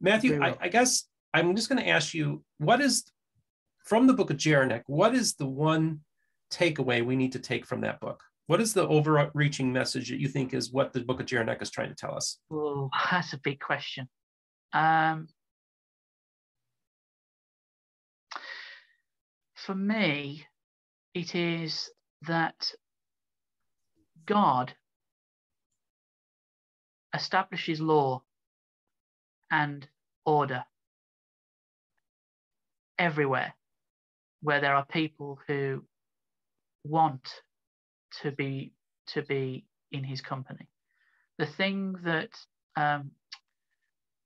[0.00, 3.04] Matthew, I, I, guess I'm just going to ask you what is
[3.84, 6.00] from the book of Jeraneck, what is the one
[6.50, 8.22] takeaway we need to take from that book?
[8.46, 11.70] What is the overreaching message that you think is what the book of Jeraneck is
[11.70, 12.38] trying to tell us?
[12.50, 14.08] Oh, that's a big question.
[14.72, 15.28] Um,
[19.54, 20.46] for me,
[21.14, 21.90] it is
[22.22, 22.72] that
[24.26, 24.74] God
[27.14, 28.22] establishes law
[29.50, 29.86] and
[30.24, 30.64] order
[32.98, 33.54] everywhere
[34.42, 35.84] where there are people who
[36.84, 37.28] want
[38.22, 38.72] to be
[39.08, 40.68] to be in his company.
[41.38, 42.30] The thing that
[42.76, 43.12] um,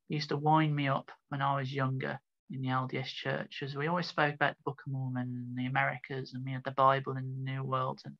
[0.08, 2.18] used to wind me up when I was younger
[2.50, 5.66] in the LDS church was we always spoke about the Book of Mormon and the
[5.66, 8.16] Americas and we had the Bible and the New World and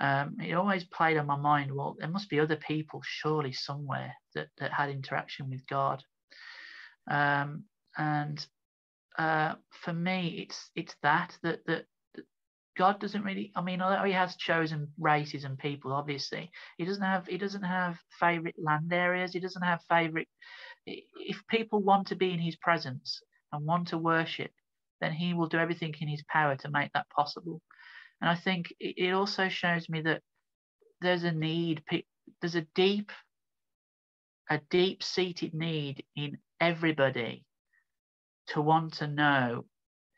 [0.00, 1.72] um, it always played on my mind.
[1.72, 6.02] Well, there must be other people surely somewhere that that had interaction with God.
[7.10, 7.64] Um,
[7.96, 8.44] and
[9.18, 11.84] uh, for me, it's it's that that that
[12.76, 13.52] God doesn't really.
[13.54, 17.26] I mean, although He has chosen races and people, obviously, He doesn't have.
[17.26, 19.32] He doesn't have favorite land areas.
[19.32, 20.28] He doesn't have favorite.
[20.86, 23.20] If people want to be in His presence
[23.52, 24.50] and want to worship,
[25.00, 27.60] then He will do everything in His power to make that possible.
[28.20, 30.22] And I think it also shows me that
[31.00, 31.82] there's a need.
[32.40, 33.10] There's a deep,
[34.48, 37.44] a deep-seated need in everybody
[38.48, 39.64] to want to know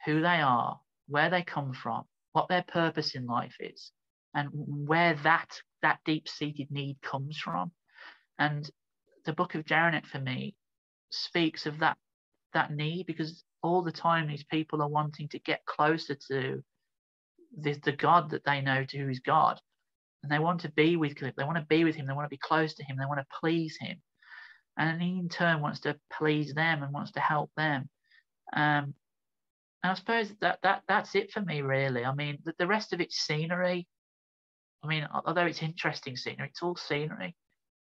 [0.05, 3.93] who they are, where they come from, what their purpose in life is,
[4.35, 5.51] and where that
[5.83, 7.73] that deep-seated need comes from.
[8.39, 8.71] And
[9.27, 10.57] the book of Jeraneck for me
[11.11, 11.99] speaks of that
[12.55, 16.63] that need because all the time these people are wanting to get closer to
[17.59, 19.61] the, the God that they know to who is God.
[20.23, 22.31] And they want to be with they want to be with him, they want to
[22.31, 23.99] be close to him, they want to please him.
[24.79, 27.89] and he in turn wants to please them and wants to help them.
[28.55, 28.95] Um,
[29.85, 32.07] and I suppose that that that's it for me, really.
[32.07, 33.87] I mean, the, the rest of it's scenery.
[34.83, 37.37] I mean, although it's interesting scenery, it's all scenery.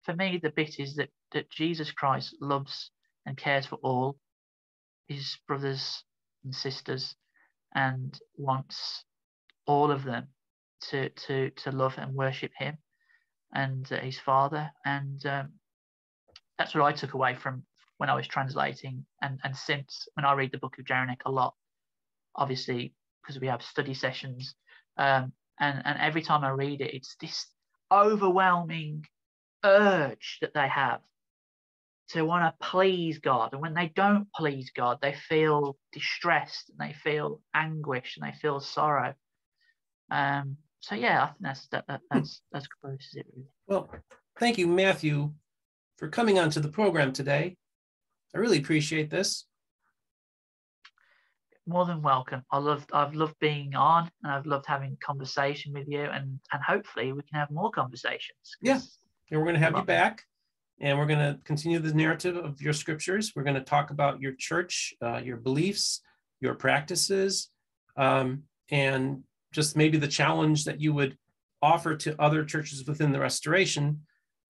[0.04, 2.90] For me, the bit is that that Jesus Christ loves
[3.26, 4.16] and cares for all
[5.08, 6.02] his brothers
[6.42, 7.14] and sisters,
[7.74, 9.04] and wants
[9.66, 10.28] all of them
[10.88, 12.78] to to to love and worship Him
[13.52, 15.50] and uh, His Father, and um,
[16.56, 17.64] that's what I took away from
[17.98, 21.30] when I was translating, and and since when I read the Book of Jeraneck a
[21.30, 21.54] lot,
[22.34, 24.54] obviously because we have study sessions,
[24.96, 27.46] um, and and every time I read it, it's this
[27.92, 29.04] overwhelming
[29.64, 31.00] urge that they have
[32.10, 33.52] to want to please God.
[33.52, 38.36] And when they don't please God, they feel distressed and they feel anguish and they
[38.36, 39.14] feel sorrow.
[40.10, 43.48] Um, so yeah, I think that's that, that that's that's close it really.
[43.68, 43.90] Well,
[44.38, 45.32] thank you, Matthew,
[45.98, 47.56] for coming onto the program today.
[48.34, 49.46] I really appreciate this.
[51.66, 52.42] More than welcome.
[52.50, 56.62] I loved I've loved being on and I've loved having conversation with you and and
[56.66, 58.56] hopefully we can have more conversations.
[58.60, 58.80] Yeah.
[59.30, 60.22] And we're gonna have you back
[60.80, 63.32] and we're going to continue the narrative of your scriptures.
[63.36, 66.00] We're going to talk about your church, uh, your beliefs,
[66.40, 67.50] your practices,
[67.96, 71.18] um, and just maybe the challenge that you would
[71.60, 74.00] offer to other churches within the restoration.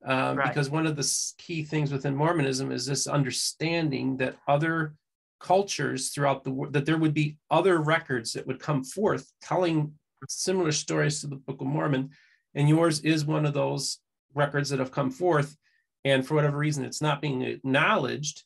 [0.06, 0.48] Um, right.
[0.48, 4.94] Because one of the key things within Mormonism is this understanding that other
[5.40, 9.92] cultures throughout the world, that there would be other records that would come forth telling
[10.28, 12.10] similar stories to the Book of Mormon.
[12.54, 13.98] And yours is one of those
[14.34, 15.56] records that have come forth
[16.04, 18.44] and for whatever reason it's not being acknowledged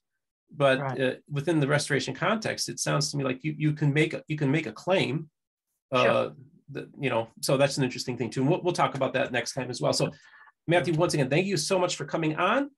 [0.56, 1.00] but right.
[1.00, 4.22] uh, within the restoration context it sounds to me like you, you can make a,
[4.28, 5.28] you can make a claim
[5.92, 6.32] uh, sure.
[6.70, 9.32] that, you know so that's an interesting thing too and we'll, we'll talk about that
[9.32, 10.10] next time as well so
[10.66, 12.70] matthew once again thank you so much for coming on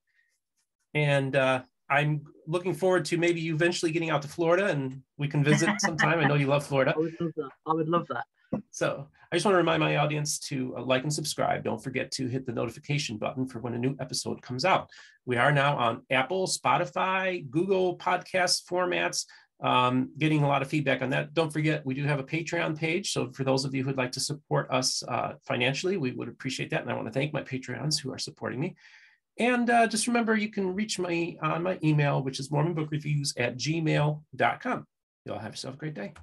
[0.95, 5.28] and uh, i'm looking forward to maybe you eventually getting out to florida and we
[5.28, 8.07] can visit sometime i know you love florida i would love that i would love
[8.09, 8.24] that
[8.70, 11.64] so I just want to remind my audience to uh, like and subscribe.
[11.64, 14.89] Don't forget to hit the notification button for when a new episode comes out.
[15.24, 19.24] We are now on Apple, Spotify, Google podcast formats.
[19.59, 21.32] Um, getting a lot of feedback on that.
[21.32, 23.12] Don't forget, we do have a Patreon page.
[23.12, 26.68] So for those of you who'd like to support us uh, financially, we would appreciate
[26.70, 26.82] that.
[26.82, 28.76] And I want to thank my Patreons who are supporting me.
[29.39, 33.57] And uh, just remember, you can reach me on my email, which is mormonbookreviews at
[33.59, 34.87] gmail.com.
[35.26, 36.14] Y'all have yourself a great day.